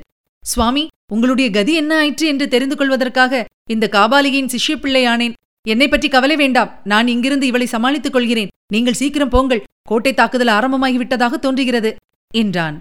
சுவாமி 0.44 0.84
உங்களுடைய 1.14 1.48
கதி 1.50 1.72
என்ன 1.74 1.96
ஆயிற்று 1.96 2.26
என்று 2.26 2.46
தெரிந்து 2.48 2.76
கொள்வதற்காக 2.76 3.42
இந்த 3.74 3.88
காபாலிகையின் 3.92 4.52
சிஷ்ய 4.54 4.76
பிள்ளையானேன் 4.82 5.34
என்னை 5.66 5.88
பற்றி 5.88 6.08
கவலை 6.08 6.36
வேண்டாம். 6.36 6.70
நான் 6.84 7.10
இங்கிருந்து 7.14 7.46
இவளை 7.46 7.66
சமாளித்துக் 7.66 8.12
கொள்கிறேன். 8.12 8.52
நீங்கள் 8.74 8.98
சீக்கிரம் 9.00 9.34
போங்கள். 9.34 9.64
கோட்டை 9.88 10.14
தாக்குதல் 10.14 10.54
ஆரம்பமாகிவிட்டதாக 10.56 11.34
தோன்றுகிறது 11.34 11.92
என்றான். 12.34 12.78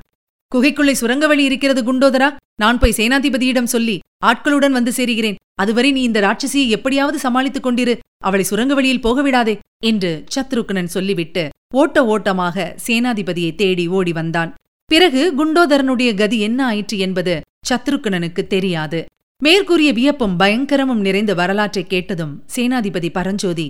குகைக்குள்ளே 0.51 0.95
சுரங்க 1.01 1.25
வழி 1.27 1.43
இருக்கிறது 1.43 1.81
குண்டோதரா. 1.89 2.29
நான் 2.55 2.79
போய் 2.79 2.97
சேனாதிபதியிடம் 2.97 3.73
சொல்லி 3.75 3.97
ஆட்களுடன் 4.25 4.77
வந்து 4.77 4.91
சேருகிறேன். 4.91 5.39
அதுவரை 5.61 5.91
நீ 5.91 6.01
இந்த 6.01 6.19
ராட்சசியை 6.27 6.67
எப்படியாவது 6.77 7.19
சமாளித்துக் 7.19 7.67
கொண்டிரு. 7.67 7.95
அவளை 8.21 8.45
சுரங்க 8.49 8.73
வழியில் 8.73 9.03
போகவிடாதே 9.05 9.55
என்று 9.83 10.11
சத்ருக்னன் 10.35 10.93
சொல்லிவிட்டு 10.95 11.43
ஓட்ட 11.73 11.97
ஓட்டமாக 12.05 12.65
சேனாதிபதியை 12.87 13.51
தேடி 13.55 13.85
ஓடி 13.97 14.11
வந்தான். 14.11 14.51
பிறகு 14.91 15.21
குண்டோதரனுடைய 15.37 16.11
கதி 16.15 16.37
என்ன 16.39 16.59
ஆயிற்று 16.65 16.97
என்பது 16.97 17.33
சத்ருக்னனுக்கு 17.69 18.41
தெரியாது. 18.53 18.99
மேற்கூறிய 19.41 19.91
வியப்பும் 19.93 20.35
பயங்கரமும் 20.39 21.05
நிறைந்த 21.05 21.33
வரலாற்றை 21.33 21.83
கேட்டதும் 21.87 22.33
சேனாதிபதி 22.55 23.09
பரஞ்சோதி 23.11 23.67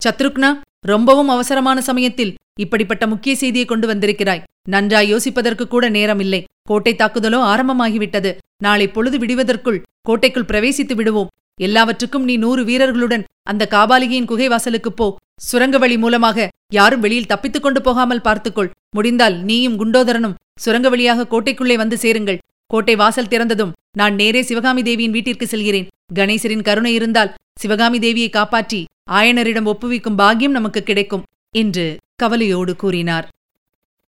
சத்ருக்னா 0.00 0.50
ரொம்பவும் 0.86 1.28
அவசரமான 1.28 1.78
சமயத்தில் 1.88 2.34
இப்படிப்பட்ட 2.60 3.04
முக்கிய 3.06 3.34
செய்தியை 3.36 3.66
கொண்டு 3.66 3.86
வந்திருக்கிறாய். 3.86 4.44
நன்றாய் 4.68 5.10
யோசிப்பதற்கு 5.14 5.64
கூட 5.66 5.84
நேரமில்லை. 5.90 6.40
கோட்டை 6.62 6.92
தாக்குதலோ 6.94 7.40
ஆரம்பமாகிவிட்டது. 7.52 8.30
நாளை 8.62 8.86
பொழுது 8.88 9.18
விடுவதற்குள் 9.18 9.82
கோட்டைக்குள் 10.08 10.48
பிரவேசித்து 10.50 10.94
விடுவோம். 10.94 11.30
எல்லாவற்றுக்கும் 11.60 12.24
நீ 12.24 12.36
நூறு 12.36 12.64
வீரர்களுடன் 12.64 13.24
அந்த 13.42 13.68
காபாலிகையின் 13.70 14.24
குகை 14.24 14.48
வாசலுக்குப் 14.48 14.96
போ. 14.96 15.16
சுரங்க 15.40 15.78
வழி 15.78 15.98
மூலமாக 15.98 16.48
யாரும் 16.72 17.00
வெளியில் 17.00 17.26
தப்பித்துக் 17.26 17.62
கொண்டு 17.62 17.80
போகாமல் 17.82 18.20
பார்த்துக்கொள். 18.20 18.70
முடிந்தால் 18.96 19.36
நீயும் 19.38 19.78
குண்டோதரனும் 19.80 20.34
சுரங்க 20.60 20.88
வழியாக 20.88 21.26
கோட்டைக்குள்ளே 21.30 21.74
வந்து 21.74 21.98
சேருங்கள். 21.98 22.38
கோட்டை 22.66 22.96
வாசல் 22.96 23.26
திறந்ததும் 23.26 23.72
நான் 23.96 24.14
நேரே 24.14 24.42
சிவகாமி 24.42 24.82
தேவியின் 24.82 25.10
வீட்டிற்கு 25.10 25.46
செல்கிறேன். 25.46 25.88
கணேசரின் 26.14 26.62
கருணை 26.62 26.94
இருந்தால் 26.94 27.34
சிவகாமி 27.58 27.98
தேவியை 27.98 28.30
காப்பாற்றி 28.30 28.84
ஆயனரிடம் 29.10 29.68
ஒப்புவிக்கும் 29.72 30.16
பாக்கியம் 30.16 30.52
நமக்கு 30.52 30.82
கிடைக்கும் 30.82 31.22
என்று 31.56 31.96
கவலையோடு 32.16 32.76
கூறினார். 32.76 33.28